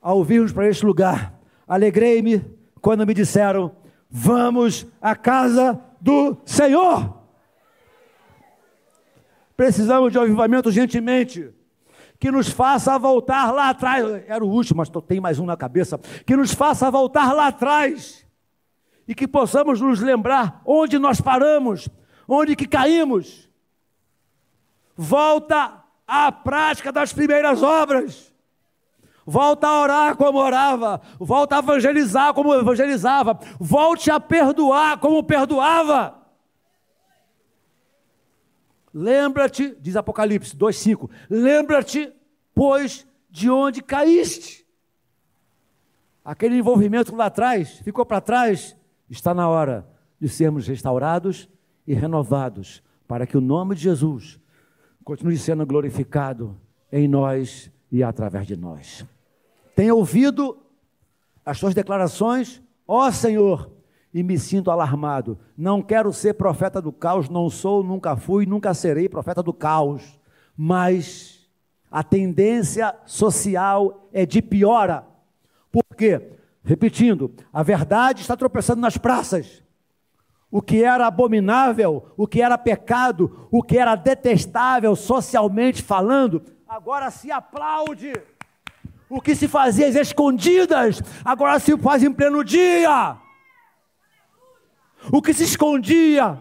ao 0.00 0.24
virmos 0.24 0.52
para 0.52 0.68
este 0.68 0.86
lugar. 0.86 1.38
Alegrei-me 1.66 2.44
quando 2.80 3.06
me 3.06 3.12
disseram: 3.12 3.76
vamos 4.10 4.86
à 5.02 5.14
casa 5.14 5.78
do 6.00 6.38
Senhor. 6.46 7.18
Precisamos 9.56 10.12
de 10.12 10.18
avivamento 10.18 10.70
gentilmente 10.70 11.52
que 12.18 12.30
nos 12.30 12.48
faça 12.48 12.98
voltar 12.98 13.52
lá 13.52 13.70
atrás. 13.70 14.04
Era 14.26 14.44
o 14.44 14.48
último, 14.48 14.78
mas 14.78 14.90
tem 15.06 15.20
mais 15.20 15.38
um 15.38 15.46
na 15.46 15.56
cabeça. 15.56 15.98
Que 16.26 16.36
nos 16.36 16.52
faça 16.52 16.90
voltar 16.90 17.32
lá 17.32 17.48
atrás 17.48 18.26
e 19.06 19.14
que 19.14 19.26
possamos 19.26 19.80
nos 19.80 20.00
lembrar 20.00 20.60
onde 20.66 20.98
nós 20.98 21.20
paramos, 21.20 21.88
onde 22.26 22.56
que 22.56 22.66
caímos. 22.66 23.48
Volta 24.96 25.84
à 26.06 26.32
prática 26.32 26.90
das 26.90 27.12
primeiras 27.12 27.62
obras. 27.62 28.32
Volta 29.24 29.68
a 29.68 29.82
orar 29.82 30.16
como 30.16 30.38
orava, 30.38 31.02
volta 31.18 31.56
a 31.56 31.58
evangelizar 31.58 32.32
como 32.32 32.54
evangelizava, 32.54 33.38
volte 33.60 34.10
a 34.10 34.18
perdoar 34.18 34.96
como 34.98 35.22
perdoava. 35.22 36.16
Lembra-te, 38.92 39.76
diz 39.80 39.96
Apocalipse 39.96 40.56
2,5: 40.56 41.10
lembra-te, 41.28 42.12
pois, 42.54 43.06
de 43.30 43.50
onde 43.50 43.82
caíste. 43.82 44.66
Aquele 46.24 46.56
envolvimento 46.58 47.14
lá 47.14 47.26
atrás 47.26 47.80
ficou 47.80 48.04
para 48.04 48.20
trás, 48.20 48.76
está 49.08 49.32
na 49.32 49.48
hora 49.48 49.86
de 50.20 50.28
sermos 50.28 50.66
restaurados 50.66 51.48
e 51.86 51.94
renovados, 51.94 52.82
para 53.06 53.26
que 53.26 53.36
o 53.36 53.40
nome 53.40 53.74
de 53.74 53.82
Jesus 53.82 54.38
continue 55.04 55.38
sendo 55.38 55.64
glorificado 55.64 56.60
em 56.92 57.08
nós 57.08 57.70
e 57.90 58.02
através 58.02 58.46
de 58.46 58.56
nós. 58.56 59.06
Tenho 59.74 59.96
ouvido 59.96 60.58
as 61.44 61.58
suas 61.58 61.72
declarações, 61.72 62.60
ó 62.86 63.10
Senhor, 63.10 63.70
e 64.18 64.22
me 64.24 64.36
sinto 64.36 64.68
alarmado. 64.68 65.38
Não 65.56 65.80
quero 65.80 66.12
ser 66.12 66.34
profeta 66.34 66.82
do 66.82 66.90
caos, 66.90 67.28
não 67.28 67.48
sou, 67.48 67.84
nunca 67.84 68.16
fui, 68.16 68.44
nunca 68.46 68.74
serei 68.74 69.08
profeta 69.08 69.44
do 69.44 69.52
caos. 69.52 70.18
Mas 70.56 71.48
a 71.88 72.02
tendência 72.02 72.96
social 73.06 74.08
é 74.12 74.26
de 74.26 74.42
piora. 74.42 75.06
Por 75.70 75.84
quê? 75.96 76.32
Repetindo, 76.64 77.32
a 77.52 77.62
verdade 77.62 78.22
está 78.22 78.36
tropeçando 78.36 78.80
nas 78.80 78.96
praças. 78.96 79.62
O 80.50 80.60
que 80.60 80.82
era 80.82 81.06
abominável, 81.06 82.06
o 82.16 82.26
que 82.26 82.42
era 82.42 82.58
pecado, 82.58 83.46
o 83.52 83.62
que 83.62 83.78
era 83.78 83.94
detestável 83.94 84.96
socialmente 84.96 85.80
falando, 85.80 86.42
agora 86.66 87.08
se 87.12 87.30
aplaude. 87.30 88.12
O 89.08 89.20
que 89.20 89.36
se 89.36 89.46
fazia 89.46 89.86
às 89.86 89.94
escondidas, 89.94 91.00
agora 91.24 91.60
se 91.60 91.78
faz 91.78 92.02
em 92.02 92.12
pleno 92.12 92.42
dia. 92.42 93.16
O 95.12 95.22
que 95.22 95.32
se 95.32 95.44
escondia, 95.44 96.38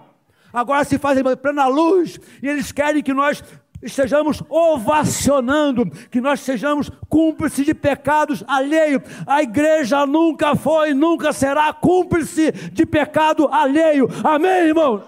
agora 0.51 0.83
se 0.83 0.97
faz 0.97 1.17
em 1.17 1.23
plena 1.37 1.67
luz, 1.67 2.19
e 2.41 2.47
eles 2.47 2.71
querem 2.71 3.03
que 3.03 3.13
nós 3.13 3.43
estejamos 3.81 4.41
ovacionando, 4.49 5.89
que 6.09 6.19
nós 6.19 6.39
sejamos 6.39 6.89
cúmplices 7.07 7.65
de 7.65 7.73
pecados 7.73 8.43
alheio. 8.47 9.01
A 9.25 9.41
igreja 9.41 10.05
nunca 10.05 10.55
foi, 10.55 10.93
nunca 10.93 11.31
será 11.31 11.71
cúmplice 11.73 12.51
de 12.51 12.85
pecado 12.85 13.47
alheio. 13.47 14.09
Amém, 14.23 14.67
irmãos? 14.67 15.03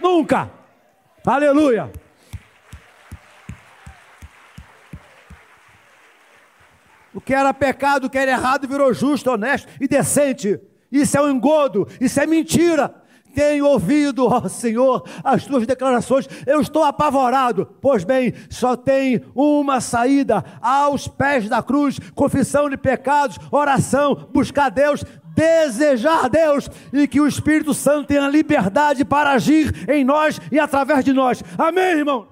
Nunca. 0.00 0.50
Aleluia. 1.24 1.92
O 7.14 7.20
que 7.20 7.34
era 7.34 7.52
pecado, 7.52 8.06
o 8.06 8.10
que 8.10 8.16
era 8.16 8.30
errado, 8.30 8.66
virou 8.66 8.92
justo, 8.94 9.30
honesto 9.30 9.68
e 9.80 9.86
decente. 9.86 10.58
Isso 10.92 11.16
é 11.16 11.22
um 11.22 11.30
engodo, 11.30 11.88
isso 12.00 12.20
é 12.20 12.26
mentira. 12.26 12.94
Tenho 13.34 13.66
ouvido, 13.66 14.26
ó 14.26 14.46
Senhor, 14.46 15.04
as 15.24 15.46
tuas 15.46 15.66
declarações, 15.66 16.28
eu 16.46 16.60
estou 16.60 16.84
apavorado. 16.84 17.66
Pois 17.80 18.04
bem, 18.04 18.34
só 18.50 18.76
tem 18.76 19.24
uma 19.34 19.80
saída: 19.80 20.44
aos 20.60 21.08
pés 21.08 21.48
da 21.48 21.62
cruz, 21.62 21.98
confissão 22.14 22.68
de 22.68 22.76
pecados, 22.76 23.38
oração, 23.50 24.28
buscar 24.32 24.70
Deus, 24.70 25.02
desejar 25.34 26.28
Deus 26.28 26.68
e 26.92 27.08
que 27.08 27.20
o 27.20 27.26
Espírito 27.26 27.72
Santo 27.72 28.08
tenha 28.08 28.28
liberdade 28.28 29.04
para 29.04 29.30
agir 29.32 29.88
em 29.88 30.04
nós 30.04 30.38
e 30.50 30.58
através 30.58 31.04
de 31.04 31.12
nós. 31.12 31.42
Amém, 31.56 31.98
irmão? 31.98 32.28